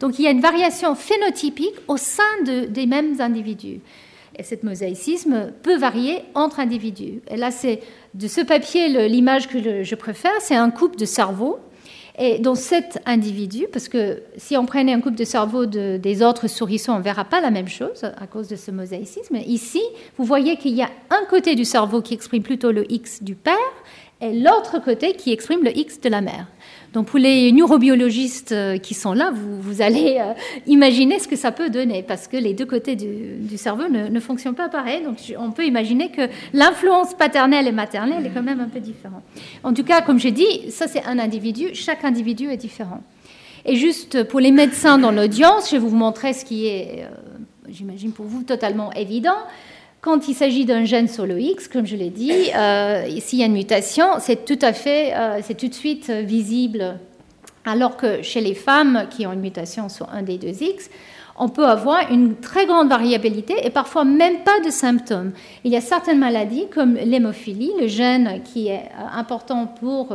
[0.00, 3.80] Donc il y a une variation phénotypique au sein des mêmes individus.
[4.36, 7.20] Et ce mosaïcisme peut varier entre individus.
[7.28, 7.80] Et là, c'est
[8.14, 11.58] de ce papier, l'image que je préfère, c'est un couple de cerveau
[12.18, 16.46] et dans cet individu, parce que si on prenait un couple de cerveau des autres
[16.46, 19.36] sourissons, on ne verra pas la même chose à cause de ce mosaïcisme.
[19.46, 19.82] Ici,
[20.18, 23.34] vous voyez qu'il y a un côté du cerveau qui exprime plutôt le X du
[23.34, 23.54] père
[24.22, 26.46] et l'autre côté qui exprime le X de la mère.
[26.92, 30.32] Donc pour les neurobiologistes euh, qui sont là, vous, allez euh,
[30.66, 34.54] imaginer ce que ça peut donner, parce que les deux côtés du, cerveau ne, fonctionnent
[34.54, 35.02] pas pareil.
[35.02, 39.22] Donc on peut imaginer que l'influence paternelle et maternelle est quand même un peu différente.
[39.64, 43.02] En tout cas, comme j'ai dit, ça c'est un individu, chaque individu est différent.
[43.64, 47.06] Et juste pour les médecins dans l'audience, je vais vous montrer ce qui est,
[47.68, 49.38] j'imagine pour vous, totalement évident.
[50.02, 53.44] Quand il s'agit d'un gène sur le X, comme je l'ai dit, euh, s'il y
[53.44, 56.98] a une mutation, c'est tout à fait, euh, c'est tout de suite visible.
[57.64, 60.90] Alors que chez les femmes qui ont une mutation sur un des deux X,
[61.38, 65.30] on peut avoir une très grande variabilité et parfois même pas de symptômes.
[65.62, 70.08] Il y a certaines maladies comme l'hémophilie, le gène qui est euh, important pour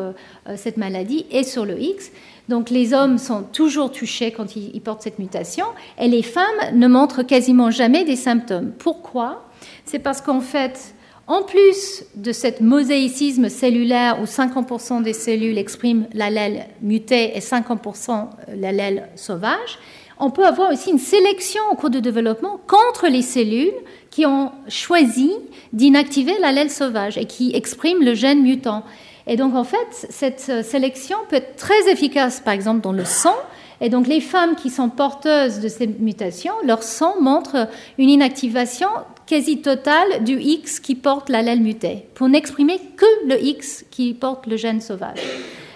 [0.57, 2.11] cette maladie est sur le X.
[2.49, 5.65] Donc les hommes sont toujours touchés quand ils portent cette mutation
[5.97, 8.73] et les femmes ne montrent quasiment jamais des symptômes.
[8.77, 9.46] Pourquoi?
[9.87, 10.93] C'est parce qu'en fait,
[11.27, 18.27] en plus de cet mosaïcisme cellulaire où 50% des cellules expriment l'allèle muté et 50%
[18.55, 19.79] l'allèle sauvage,
[20.19, 23.73] on peut avoir aussi une sélection au cours du développement contre les cellules
[24.09, 25.31] qui ont choisi
[25.73, 28.83] d'inactiver l'allèle sauvage et qui expriment le gène mutant.
[29.27, 33.35] Et donc, en fait, cette sélection peut être très efficace, par exemple, dans le sang.
[33.81, 37.67] Et donc, les femmes qui sont porteuses de ces mutations, leur sang montre
[37.97, 38.87] une inactivation
[39.27, 44.47] quasi totale du X qui porte l'allèle muté, pour n'exprimer que le X qui porte
[44.47, 45.19] le gène sauvage.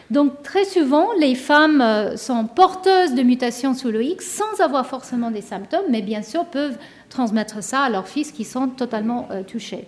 [0.09, 4.85] Donc très souvent, les femmes euh, sont porteuses de mutations sous le X sans avoir
[4.85, 6.77] forcément des symptômes, mais bien sûr peuvent
[7.09, 9.85] transmettre ça à leurs fils qui sont totalement euh, touchés.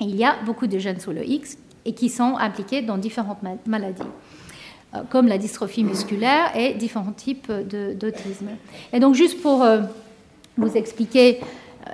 [0.00, 3.38] il y a beaucoup de gènes sous le X et qui sont impliqués dans différentes
[3.66, 4.02] maladies,
[4.94, 8.48] euh, comme la dystrophie musculaire et différents types d'autisme.
[8.92, 9.66] Et donc juste pour
[10.58, 11.40] vous expliquer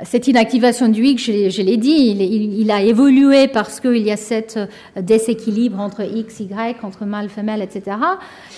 [0.04, 2.16] cette inactivation du X, je, l'ai dit,
[2.58, 4.66] il, a évolué parce qu'il y a cet euh,
[5.00, 7.96] déséquilibre entre X, Y, entre mâle, femelle, etc.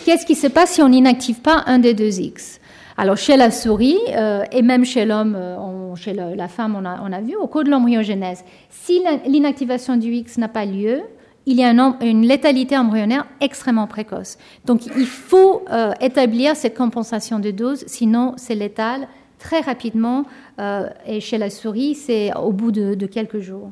[0.05, 2.61] Qu'est-ce qui se passe si on n'inactive pas un des deux X?
[2.97, 7.21] Alors, chez la souris, euh, et même chez l'homme, euh, chez la femme, on a,
[7.21, 11.01] vu, au cours de l'embryogénèse, si l'inactivation du X n'a pas lieu,
[11.47, 14.39] il y a une létalité embryonnaire extrêmement précoce.
[14.65, 15.65] Donc, il faut
[16.01, 19.09] établir cette compensation de dose, sinon c'est létal
[19.43, 20.25] très rapidement
[20.61, 23.71] euh, et chez la souris, c'est au bout de, quelques jours.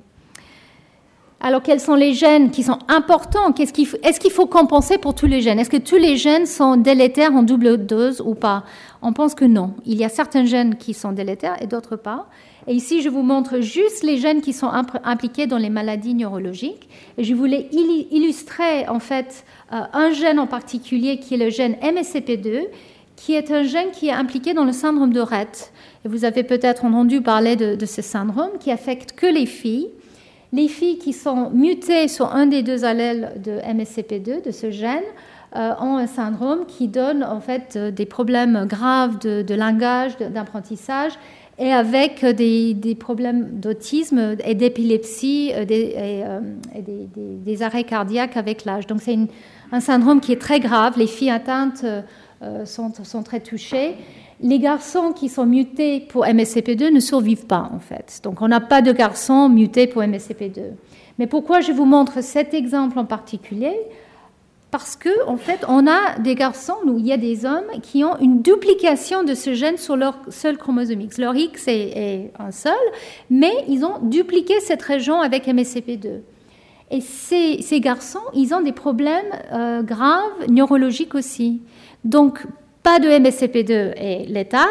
[1.42, 3.54] Alors, quels sont les gènes qui sont importants?
[3.54, 5.58] Est-ce qu'il faut compenser pour tous les gènes?
[5.58, 8.64] Est-ce que tous les gènes sont délétères en double dose ou pas?
[9.00, 9.72] On pense que non.
[9.86, 12.26] Il y a certains gènes qui sont délétères et d'autres pas.
[12.66, 14.70] Et ici, je vous montre juste les gènes qui sont
[15.02, 16.90] impliqués dans les maladies neurologiques.
[17.16, 21.76] Et je voulais illustrer en fait euh, un gène en particulier qui est le gène
[21.82, 22.66] MSCP2
[23.20, 25.72] qui est un gène qui est impliqué dans le syndrome de Rett.
[26.04, 29.88] Et vous avez peut-être entendu parler de, ce syndrome qui affecte que les filles.
[30.54, 35.04] Les filles qui sont mutées sur un des deux allèles de MSCP2, de ce gène,
[35.54, 41.12] euh, ont un syndrome qui donne en fait euh, des problèmes graves de, langage, d'apprentissage,
[41.58, 46.40] et avec des, problèmes d'autisme et d'épilepsie euh,
[46.74, 46.84] et,
[47.16, 48.86] des, arrêts cardiaques avec l'âge.
[48.86, 49.18] Donc c'est
[49.72, 50.94] un syndrome qui est très grave.
[50.96, 51.84] Les filles atteintes
[52.42, 53.96] euh, sont, très touchés.
[54.40, 58.20] Les garçons qui sont mutés pour MSCP2 ne survivent pas, en fait.
[58.22, 60.62] Donc, on n'a pas de garçons mutés pour MSCP2.
[61.18, 63.74] Mais pourquoi je vous montre cet exemple en particulier?
[64.70, 68.16] Parce que, en fait, on a des garçons, il y a des hommes qui ont
[68.20, 71.18] une duplication de ce gène sur leur seul chromosome X.
[71.18, 72.72] Leur X est, un seul,
[73.28, 76.20] mais ils ont dupliqué cette région avec MSCP2.
[76.92, 81.60] Et ces, garçons, ils ont des problèmes euh, graves neurologiques aussi.
[82.04, 82.46] Donc,
[82.82, 84.68] pas de MSCP2 est létal.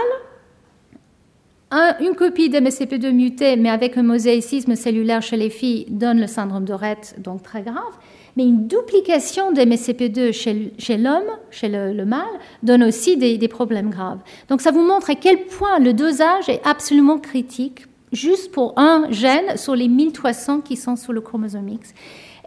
[1.99, 6.27] une copie de MSCP2 mutée, mais avec un mosaïcisme cellulaire chez les filles, donne le
[6.27, 7.93] syndrome de Rett, donc très grave.
[8.35, 12.25] Mais une duplication de MSCP2 chez, l'homme, chez le, mâle,
[12.63, 14.19] donne aussi des, des, problèmes graves.
[14.49, 19.07] Donc ça vous montre à quel point le dosage est absolument critique, juste pour un
[19.11, 21.93] gène sur les 1300 qui sont sur le chromosome X.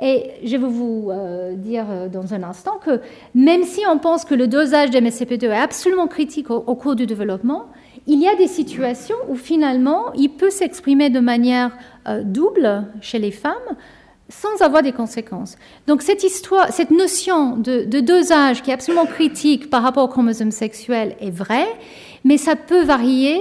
[0.04, 3.00] Et je vais vous euh, dire euh, dans un instant que
[3.36, 7.66] même si on pense que le dosage d'MSCP2 est absolument critique au, cours du développement,
[8.08, 11.70] il y a des situations où finalement il peut s'exprimer de manière
[12.08, 13.52] euh, double chez les femmes
[14.28, 15.56] sans avoir des conséquences.
[15.86, 20.08] Donc cette histoire, cette notion de, de, dosage qui est absolument critique par rapport au
[20.08, 21.68] chromosome sexuel est vraie,
[22.24, 23.40] mais ça peut varier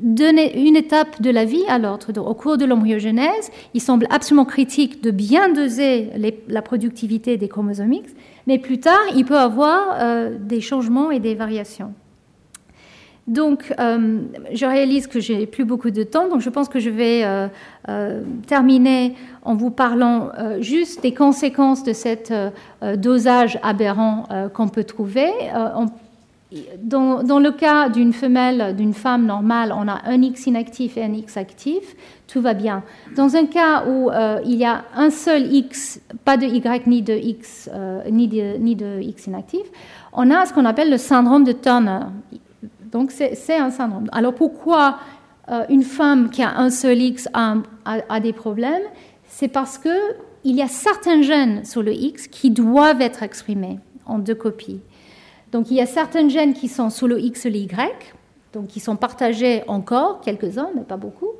[0.00, 2.12] d'une étape de la vie à l'autre.
[2.18, 6.10] Au cours de l'embryogenèse, il semble absolument critique de bien doser
[6.48, 8.12] la productivité des chromosomes X,
[8.46, 11.92] mais plus tard, il peut avoir euh, des changements et des variations.
[13.26, 14.20] Donc, euh,
[14.52, 18.22] je réalise que j'ai plus beaucoup de temps, donc je pense que je vais euh,
[18.46, 20.30] terminer en vous parlant
[20.60, 22.32] juste des conséquences de cet
[22.96, 25.30] dosage aberrant qu'on peut trouver.
[26.80, 31.12] Dans, le cas d'une femelle, d'une femme normale, on a un X inactif et un
[31.12, 31.96] X actif,
[32.28, 32.84] tout va bien.
[33.16, 34.10] Dans un cas où
[34.44, 39.00] il y a un seul X, pas de Y ni de X, de, ni de
[39.00, 39.66] X inactif,
[40.12, 42.00] on a ce qu'on appelle le syndrome de Turner.
[42.92, 44.08] Donc c'est un syndrome.
[44.12, 44.98] Alors pourquoi
[45.50, 48.82] euh, une femme qui a un seul X a, des problèmes?
[49.28, 54.18] C'est parce qu'il y a certains gènes sur le X qui doivent être exprimés en
[54.18, 54.80] deux copies.
[55.52, 58.14] Donc il y a certains gènes qui sont sur le X et le Y,
[58.52, 61.32] donc qui sont partagés encore, quelques-uns, mais pas beaucoup.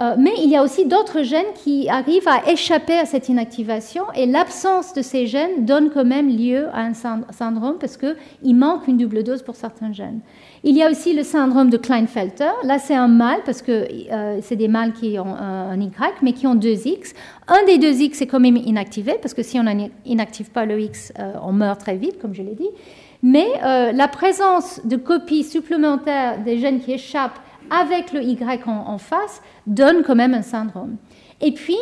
[0.00, 4.04] Euh, mais il y a aussi d'autres gènes qui arrivent à échapper à cette inactivation
[4.14, 8.86] et l'absence de ces gènes donne quand même lieu à un syndrome parce qu'il manque
[8.86, 10.20] une double dose pour certains gènes.
[10.62, 12.50] Il y a aussi le syndrome de Klinefelter.
[12.62, 15.90] Là, c'est un mâle parce que euh, c'est des mâles qui ont un, Y,
[16.22, 17.14] mais qui ont deux X.
[17.48, 20.80] Un des deux X est quand même inactivé parce que si on n'inactive pas le
[20.80, 22.70] X, euh, on meurt très vite, comme je l'ai dit.
[23.22, 27.40] Mais la présence de copies supplémentaires des gènes qui échappent
[27.70, 30.96] avec le Y en, face donne quand même un syndrome.
[31.40, 31.78] Et puis,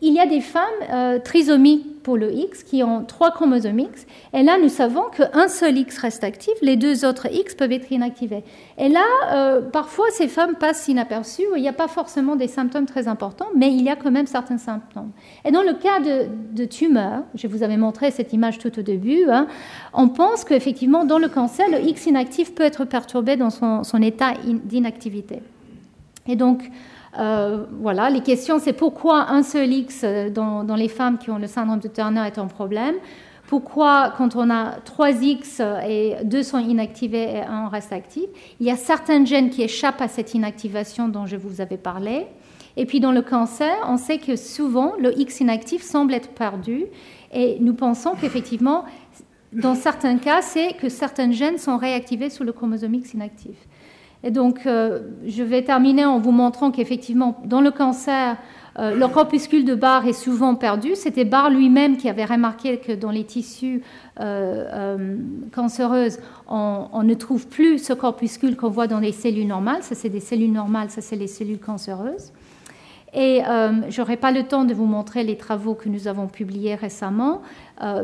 [0.00, 4.06] il y a des femmes euh, trisomiques pour le X qui ont trois chromosomes X.
[4.32, 7.90] Et là, nous savons qu'un seul X reste actif, les deux autres X peuvent être
[7.90, 8.44] inactivés.
[8.78, 11.42] Et là, euh, parfois, ces femmes passent inaperçues.
[11.56, 14.26] Il n'y a pas forcément des symptômes très importants, mais il y a quand même
[14.26, 15.10] certains symptômes.
[15.44, 18.82] Et dans le cas de, de tumeur, je vous avais montré cette image tout au
[18.82, 19.48] début, hein,
[19.92, 24.32] on pense qu'effectivement, dans le cancer, le X inactif peut être perturbé dans son état
[24.64, 25.42] d'inactivité.
[26.28, 26.70] Et donc,
[27.18, 31.38] euh, voilà, les questions, c'est pourquoi un seul X euh, dans, les femmes qui ont
[31.38, 32.96] le syndrome de Turner est un problème?
[33.46, 38.26] Pourquoi, quand on a trois X et deux sont inactivés et un reste actif,
[38.60, 42.26] il y a certains gènes qui échappent à cette inactivation dont je vous avais parlé.
[42.76, 46.84] Et puis dans le cancer, on sait que souvent le X inactif semble être perdu
[47.32, 48.84] et nous pensons qu'effectivement,
[49.52, 53.56] dans certains cas, c'est que certains gènes sont réactivés sous le chromosome X inactif.
[54.24, 58.36] Et donc, euh, je vais terminer en vous montrant qu'effectivement, dans le cancer,
[58.78, 60.90] euh, le corpuscule de Barr est souvent perdu.
[60.94, 63.82] C'était Barr lui-même qui avait remarqué que dans les tissus
[64.20, 65.16] euh,
[65.52, 69.82] cancéreuses, on, ne trouve plus ce corpuscule qu'on voit dans les cellules normales.
[69.82, 72.32] Ça, c'est des cellules normales, ça, c'est les cellules cancéreuses.
[73.14, 76.74] Et je n'aurai pas le temps de vous montrer les travaux que nous avons publiés
[76.74, 77.40] récemment,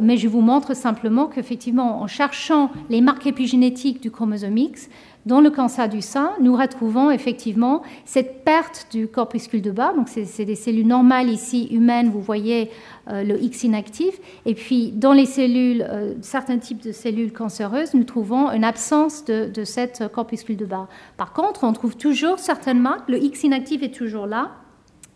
[0.01, 4.89] mais je vous montre simplement qu'effectivement, en cherchant les marques épigénétiques du chromosome X,
[5.27, 9.93] dans le cancer du sein, nous retrouvons effectivement cette perte du corpuscule de bas.
[9.95, 12.71] Donc, c'est des cellules normales ici, humaines, vous voyez
[13.09, 14.21] euh, le X inactif.
[14.45, 19.25] Et puis, dans les cellules, euh, certains types de cellules cancéreuses, nous trouvons une absence
[19.25, 20.89] de, de cette corpuscule de bas.
[21.17, 23.09] Par contre, on trouve toujours certaines marques.
[23.09, 24.51] Le X inactif est toujours là,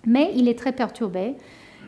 [0.06, 1.34] mais il est très perturbé.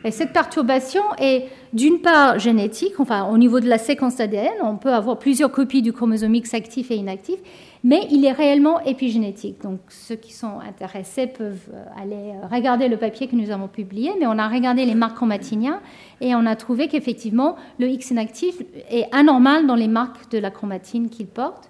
[0.03, 4.77] Et cette perturbation est d'une part génétique, enfin au niveau de la séquence ADN, on
[4.77, 7.39] peut avoir plusieurs copies du chromosome X actif et inactif,
[7.83, 9.61] mais il est réellement épigénétique.
[9.61, 13.67] Donc ceux qui sont intéressés peuvent euh, aller euh, regarder le papier que nous avons
[13.67, 15.81] publié, mais on a regardé les marques chromatiniens
[16.19, 20.51] et on a trouvé qu'effectivement le X inactif est anormal dans les marques de la
[20.51, 21.69] chromatine qu'il porte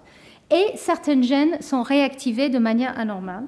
[0.50, 3.44] et certains gènes sont réactivés de manière anormale.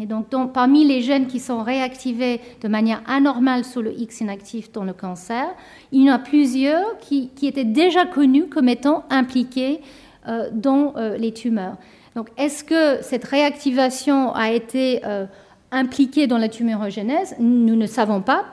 [0.00, 4.72] Et donc, parmi les gènes qui sont réactivés de manière anormale sur le X inactif
[4.72, 5.46] dans le cancer,
[5.92, 9.80] il y en a plusieurs qui étaient déjà connus comme étant impliqués
[10.52, 11.76] dans euh, les tumeurs.
[12.14, 15.26] Donc, est-ce que cette réactivation a été euh,
[15.72, 18.44] impliquée dans la tumorigénèse Nous ne savons pas.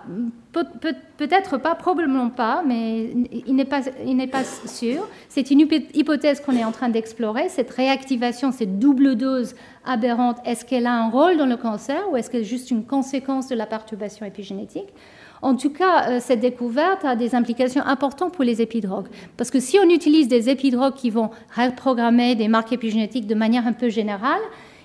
[0.52, 3.14] Peut-être pas, probablement pas, mais
[3.46, 5.08] il n'est pas, pas sûr.
[5.30, 5.62] C'est une
[5.94, 7.48] hypothèse qu'on est en train d'explorer.
[7.50, 9.56] Cette réactivation, cette double dose
[9.86, 12.84] aberrante, est-ce qu'elle a un rôle dans le cancer ou est-ce qu'elle est juste une
[12.84, 14.90] conséquence de la perturbation épigénétique?
[15.42, 19.08] En tout cas, euh, cette découverte a des implications importantes pour les épidrogues.
[19.38, 23.66] Parce que si on utilise des épidrogues qui vont reprogrammer des marques épigénétiques de manière
[23.66, 24.42] un peu générale,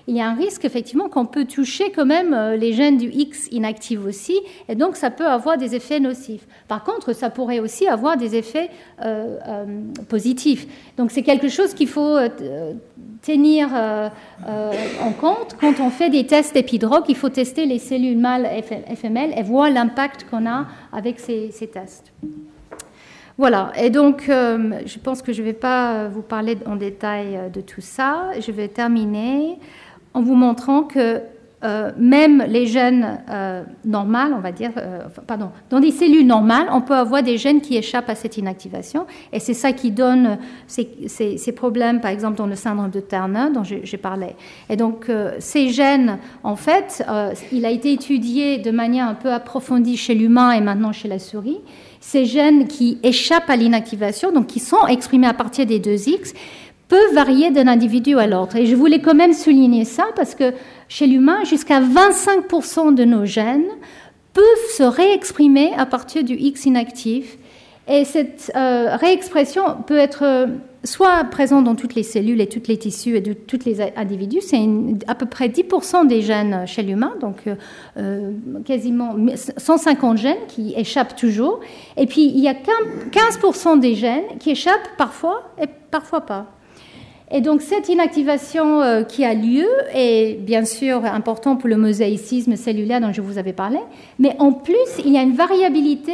[0.07, 3.09] il y a un risque effectivement qu'on peut toucher quand même euh, les gènes du
[3.09, 4.39] X inactifs aussi,
[4.69, 6.47] et donc ça peut avoir des effets nocifs.
[6.69, 8.69] Par contre, ça pourrait aussi avoir des effets
[9.03, 9.65] euh, euh,
[10.07, 10.65] positifs.
[10.95, 12.17] Donc c'est quelque chose qu'il faut
[13.21, 17.05] tenir en compte quand on fait des tests épidrogues.
[17.09, 18.47] Il faut tester les cellules mâles
[18.95, 22.11] FML et voir l'impact qu'on a avec ces tests.
[23.37, 27.61] Voilà, et donc je pense que je ne vais pas vous parler en détail de
[27.61, 28.31] tout ça.
[28.39, 29.57] Je vais terminer
[30.13, 31.21] en vous montrant que
[31.63, 36.67] euh, même les gènes euh, normales, on va dire, euh, pardon, dans des cellules normales,
[36.71, 39.07] on peut avoir des gènes qui échappent à cette inactivation.
[39.33, 40.35] Et c'est ça qui donne euh,
[40.67, 44.35] ces, ces, problèmes, par exemple, dans le syndrome de Turner dont j'ai parlé.
[44.69, 47.03] Et donc, ces gènes, en fait,
[47.51, 51.17] il a été étudié de manière un peu approfondie chez l'humain et maintenant chez la
[51.17, 51.59] souris.
[51.99, 56.33] Ces gènes qui échappent à l'inactivation, donc qui sont exprimés à partir des 2X,
[56.87, 58.55] peut varier d'un individu à l'autre.
[58.55, 60.53] Et je voulais quand même souligner ça parce que
[60.87, 63.67] chez l'humain, jusqu'à 25% de nos gènes
[64.33, 67.37] peuvent se réexprimer à partir du X inactif.
[67.89, 70.47] Et cette euh, réexpression peut être euh,
[70.83, 74.41] soit présente dans toutes les cellules et tous les tissus et de tous les individus.
[74.41, 74.59] C'est
[75.07, 77.49] à peu près 10% des gènes chez l'humain, donc
[77.97, 78.31] euh,
[78.65, 81.61] quasiment 150 gènes qui échappent toujours.
[81.95, 86.56] Et puis il y a 15% des gènes qui échappent parfois et parfois pas.
[87.29, 92.55] Et donc cette inactivation euh, qui a lieu est bien sûr importante pour le mosaïcisme
[92.55, 93.79] cellulaire dont je vous avais parlé,
[94.17, 96.13] mais en plus il y a une variabilité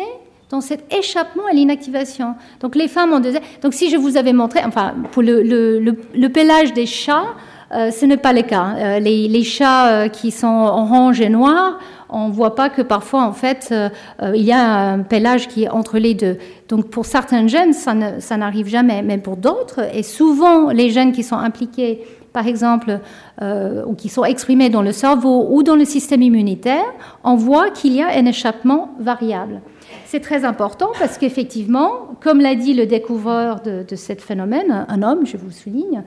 [0.49, 2.35] dans cet échappement à l'inactivation.
[2.61, 3.33] Donc les femmes ont deux...
[3.61, 7.25] Donc si je vous avais montré, enfin pour le, le, des chats,
[7.71, 8.75] euh, ce n'est pas le cas.
[8.77, 11.79] Euh, les, les, chats qui sont orange et noirs
[12.13, 13.89] on ne voit pas que parfois, en fait, euh,
[14.21, 16.37] euh, il y a un pélage qui est entre les deux.
[16.69, 21.23] Donc, pour certains gènes, ça n'arrive jamais, mais pour d'autres, et souvent les gènes qui
[21.23, 22.99] sont impliqués, par exemple,
[23.41, 26.85] euh, ou qui sont exprimés dans le cerveau ou dans le système immunitaire,
[27.23, 29.61] on voit qu'il y a un échappement variable.
[30.05, 31.89] C'est très important parce qu'effectivement,
[32.21, 36.03] comme l'a dit le découvreur de, de ce phénomène, un homme, je vous souligne,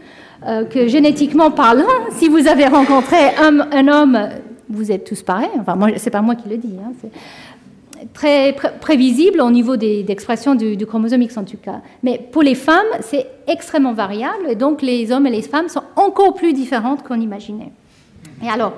[0.71, 4.29] que génétiquement parlant, si vous avez rencontré un, un homme
[4.69, 5.51] vous êtes tous pareils.
[5.59, 6.75] Enfin, moi, c'est pas moi qui le dis.
[6.79, 7.11] Hein, c'est
[8.13, 11.81] très prévisible au niveau d'expression du, chromosome X en tout cas.
[12.03, 14.51] Mais pour les femmes, c'est extrêmement variable.
[14.51, 17.73] Et donc, les hommes et les femmes sont encore plus différentes qu'on imaginait.
[18.45, 18.75] Et alors,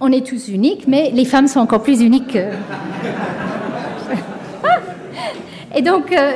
[0.00, 2.36] on est tous uniques, mais les femmes sont encore plus uniques.
[5.76, 6.32] et donc, euh,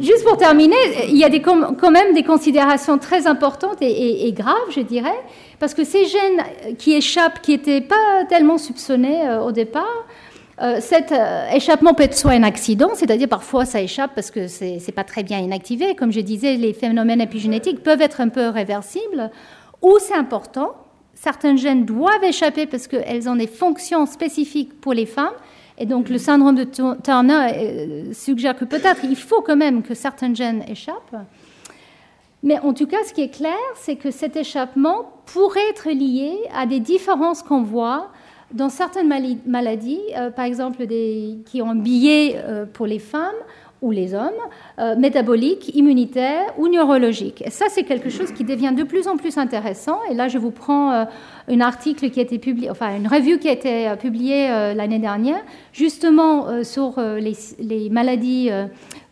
[0.00, 0.76] juste pour terminer,
[1.08, 5.18] il y a quand même des considérations très importantes et, graves, je dirais,
[5.58, 10.06] parce que ces gènes qui échappent, qui n'étaient pas tellement soupçonnés euh, au départ,
[10.60, 14.48] euh, cet euh, échappement peut être soit un accident, c'est-à-dire parfois ça échappe parce que
[14.48, 15.94] c'est n'est pas très bien inactivé.
[15.94, 19.30] Comme je disais, les phénomènes épigénétiques peuvent être un peu réversibles,
[19.82, 20.74] ou c'est important.
[21.14, 25.34] Certains gènes doivent échapper parce qu'elles ont des fonctions spécifiques pour les femmes,
[25.78, 29.94] et donc le syndrome de Turner euh, suggère que peut-être il faut quand même que
[29.94, 31.16] certains gènes échappent.
[32.42, 36.36] Mais en tout cas, ce qui est clair, c'est que cet échappement pourrait être lié
[36.54, 38.10] à des différences qu'on voit
[38.52, 39.08] dans certaines
[39.46, 40.86] maladies, euh, par exemple
[41.44, 43.34] qui ont un billet euh, pour les femmes
[43.80, 44.30] ou les hommes,
[44.78, 47.42] euh, métaboliques, immunitaires ou neurologiques.
[47.46, 50.00] Et ça, c'est quelque chose qui devient de plus en plus intéressant.
[50.10, 51.04] Et là, je vous prends euh,
[51.48, 54.98] un article qui a été publié, enfin une revue qui a été euh, publiée l'année
[54.98, 55.40] dernière,
[55.72, 58.50] justement sur les, maladies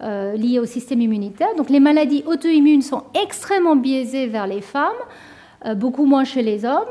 [0.00, 1.54] liées au système immunitaire.
[1.56, 4.90] Donc, les maladies auto-immunes sont extrêmement biaisées vers les femmes,
[5.76, 6.84] beaucoup moins chez les hommes.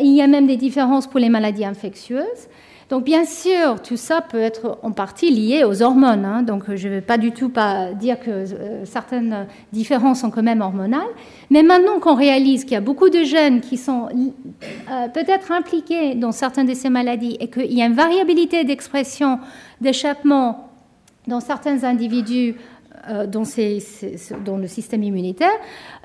[0.00, 2.48] Il y a même des différences pour les maladies infectieuses.
[2.88, 6.24] Donc bien sûr, tout ça peut être en partie lié aux hormones.
[6.24, 6.42] Hein.
[6.42, 7.52] donc je ne vais pas du tout
[7.98, 11.00] dire que euh, certaines différences sont quand même hormonales.
[11.50, 16.14] Mais maintenant qu'on réalise qu'il y a beaucoup de gènes qui sont euh, peut-être impliqués
[16.14, 19.40] dans certaines de ces maladies et qu'il y a une variabilité d'expression,
[19.80, 20.70] d'échappement
[21.26, 22.54] dans certains individus
[23.08, 23.42] euh, dans,
[24.44, 25.50] dans, le système immunitaire,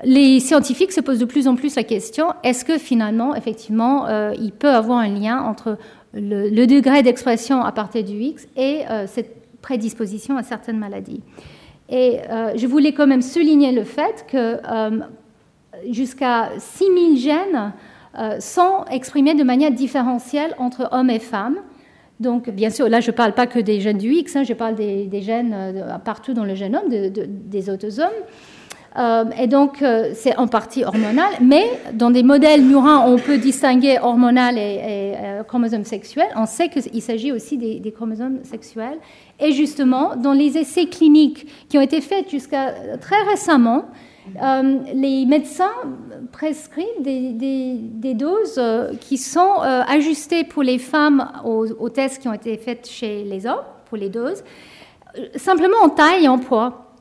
[0.02, 4.52] les scientifiques se posent de plus en plus la question est-ce que finalement, effectivement, il
[4.52, 5.78] peut avoir un lien entre
[6.14, 11.22] le, degré d'expression à partir du X et euh, cette prédisposition à certaines maladies.
[11.88, 15.00] Et euh, je voulais quand même souligner le fait que euh,
[15.90, 17.72] jusqu'à 6000 gènes
[18.40, 21.56] sont exprimés de manière différentielle entre hommes et femmes.
[22.20, 24.52] Donc, bien sûr, là, je ne parle pas que des gènes du X, hein, je
[24.52, 25.56] parle des, gènes
[26.04, 28.10] partout dans le génome, des autosomes.
[28.98, 33.38] Euh, et donc, euh, c'est en partie hormonal, mais dans des modèles murins, on peut
[33.38, 36.26] distinguer hormonal et, euh, chromosome sexuel.
[36.36, 38.98] On sait qu'il s'agit aussi des, chromosomes sexuels.
[39.40, 43.86] Et justement, dans les essais cliniques qui ont été faits jusqu'à très récemment,
[44.94, 45.72] les médecins
[46.30, 48.60] prescrivent des, doses
[49.00, 53.64] qui sont ajustées pour les femmes aux tests qui ont été faits chez les hommes,
[53.86, 54.44] pour les doses,
[55.36, 56.91] simplement en taille et en poids.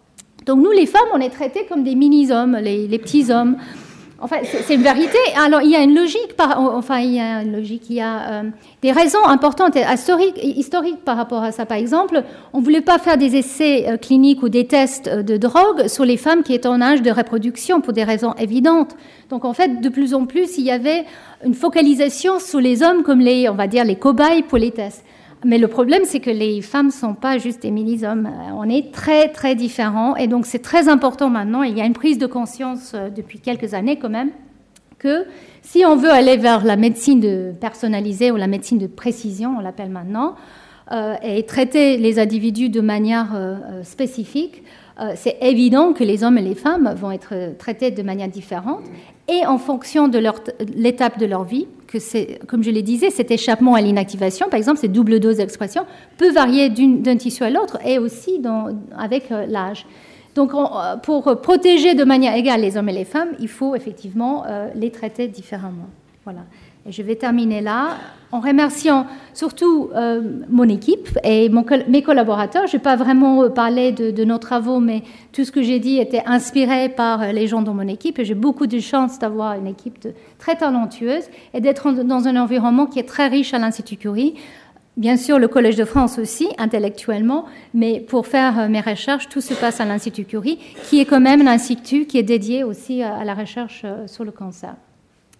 [0.45, 3.57] Donc nous, les femmes, on est traitées comme des mini-hommes, les, petits hommes.
[4.23, 5.17] Enfin, c'est une vérité.
[5.35, 8.29] Alors, il y a une logique, enfin, il y a une logique, il y a
[8.29, 8.43] euh,
[8.83, 11.65] des raisons importantes et historiques, historiques par rapport à ça.
[11.65, 12.23] Par exemple,
[12.53, 15.87] on ne voulait pas faire des essais euh, cliniques ou des tests euh, de drogue
[15.87, 18.95] sur les femmes qui étaient en âge de reproduction pour des raisons évidentes.
[19.29, 21.05] Donc, en fait, de plus en plus, il y avait
[21.43, 25.03] une focalisation sur les hommes comme les, on va dire, les cobayes pour les tests.
[25.43, 28.29] Mais le problème, c'est que les femmes ne sont pas juste des mini-hommes.
[28.55, 30.15] On est très, très différents.
[30.15, 31.63] Et donc, c'est très important maintenant.
[31.63, 34.29] Il y a une prise de conscience euh, depuis quelques années, quand même,
[34.99, 35.25] que
[35.63, 39.61] si on veut aller vers la médecine de personnalisée ou la médecine de précision, on
[39.61, 40.35] l'appelle maintenant,
[40.91, 44.63] euh, et traiter les individus de manière euh, spécifique,
[45.15, 48.83] c'est évident que les hommes et les femmes vont être traités de manière différente
[49.27, 50.21] et en fonction de
[50.75, 54.57] l'étape de leur vie que c'est, comme je le disais, cet échappement à l'inactivation, par
[54.57, 55.85] exemple, cette double dose d'expression,
[56.17, 58.41] peut varier d'un tissu à l'autre et aussi
[58.97, 59.85] avec euh, l'âge.
[60.33, 64.45] Donc, euh, pour protéger de manière égale les hommes et les femmes, il faut effectivement
[64.47, 65.89] euh, les traiter différemment.
[66.23, 66.41] Voilà.
[66.89, 67.97] Je vais terminer là
[68.31, 71.49] en remerciant surtout euh, mon équipe et
[71.87, 72.65] mes collaborateurs.
[72.65, 76.23] Je n'ai pas vraiment parlé de, nos travaux, mais tout ce que j'ai dit était
[76.25, 78.19] inspiré par les gens dans mon équipe.
[78.23, 80.07] J'ai beaucoup de chance d'avoir une équipe
[80.39, 84.33] très talentueuse et d'être dans un environnement qui est très riche à l'Institut Curie.
[84.97, 89.39] Bien sûr, le Collège de France aussi, intellectuellement, mais pour faire euh, mes recherches, tout
[89.39, 90.59] se passe à l'Institut Curie,
[90.89, 94.31] qui est quand même l'institut qui est dédié aussi à la recherche euh, sur le
[94.31, 94.75] cancer.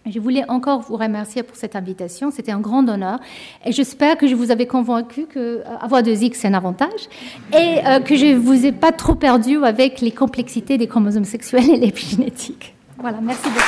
[0.09, 2.31] Je voulais encore vous remercier pour cette invitation.
[2.31, 3.19] C'était un grand honneur.
[3.65, 7.07] Et j'espère que je vous avais convaincu que euh, avoir deux X, c'est un avantage.
[7.53, 11.25] Et euh, que je ne vous ai pas trop perdu avec les complexités des chromosomes
[11.25, 12.73] sexuels et l'épigénétique.
[12.99, 13.59] Voilà, merci beaucoup.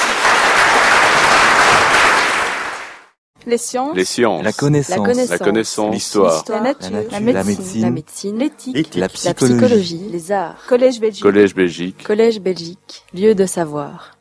[3.46, 3.96] Les sciences.
[3.96, 4.44] Les sciences.
[4.44, 5.30] La connaissance.
[5.30, 5.94] La connaissance.
[5.94, 6.44] L'histoire.
[6.50, 6.90] La, nature.
[7.12, 7.82] La, médecine.
[7.82, 8.38] La médecine.
[8.40, 8.96] L'éthique.
[8.96, 10.08] La, psychologie.
[10.12, 10.64] Les arts.
[10.68, 11.24] Collège Belgique.
[11.24, 12.04] Collège Belgique.
[12.04, 13.04] Collège Belgique.
[13.14, 14.13] Lieu de savoir.